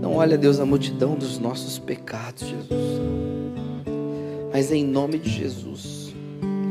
Não 0.00 0.16
olha, 0.16 0.38
Deus, 0.38 0.58
a 0.58 0.64
multidão 0.64 1.16
dos 1.16 1.38
nossos 1.38 1.78
pecados, 1.78 2.48
Jesus. 2.48 2.98
Mas 4.50 4.72
em 4.72 4.86
nome 4.86 5.18
de 5.18 5.28
Jesus, 5.28 6.14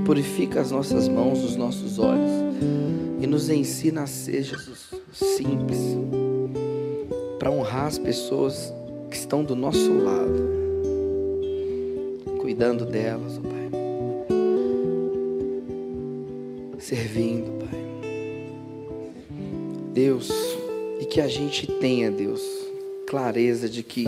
purifica 0.07 0.59
as 0.59 0.71
nossas 0.71 1.07
mãos, 1.07 1.43
os 1.43 1.55
nossos 1.55 1.99
olhos 1.99 2.38
e 3.21 3.27
nos 3.27 3.49
ensina 3.49 4.03
a 4.03 4.07
ser, 4.07 4.43
Jesus, 4.43 4.89
simples, 5.13 5.79
para 7.37 7.51
honrar 7.51 7.87
as 7.87 7.97
pessoas 7.97 8.73
que 9.09 9.17
estão 9.17 9.43
do 9.43 9.55
nosso 9.55 9.91
lado, 9.93 10.49
cuidando 12.39 12.85
delas, 12.85 13.37
ó 13.37 13.41
Pai 13.41 13.59
servindo, 16.89 17.51
Pai. 17.59 17.79
Deus, 19.93 20.31
e 20.99 21.05
que 21.05 21.21
a 21.21 21.27
gente 21.27 21.67
tenha, 21.67 22.09
Deus, 22.09 22.41
clareza 23.05 23.69
de 23.69 23.83
que 23.83 24.07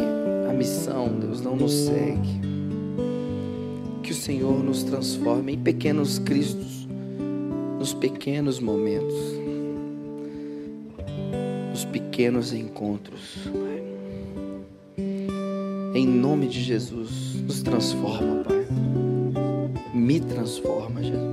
a 0.49 0.53
missão, 0.53 1.09
Deus, 1.09 1.41
não 1.41 1.55
nos 1.55 1.71
segue. 1.71 2.41
Que 4.01 4.11
o 4.11 4.15
Senhor 4.15 4.63
nos 4.63 4.81
transforme 4.81 5.53
em 5.53 5.59
pequenos 5.59 6.17
cristos, 6.17 6.80
pequenos 8.01 8.59
momentos, 8.59 9.15
nos 11.69 11.85
pequenos 11.85 12.51
encontros, 12.51 13.37
Pai. 13.45 13.83
Em 15.93 16.05
nome 16.05 16.47
de 16.47 16.61
Jesus, 16.61 17.35
nos 17.41 17.61
transforma, 17.61 18.43
Pai. 18.43 18.67
Me 19.93 20.19
transforma, 20.19 21.01
Jesus 21.01 21.31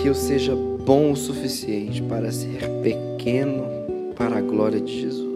que 0.00 0.08
eu 0.08 0.14
seja 0.14 0.56
bom 0.56 1.12
o 1.12 1.16
suficiente 1.16 2.02
para 2.02 2.32
ser 2.32 2.66
pequeno 2.82 3.66
para 4.16 4.38
a 4.38 4.40
glória 4.40 4.80
de 4.80 5.02
Jesus. 5.02 5.29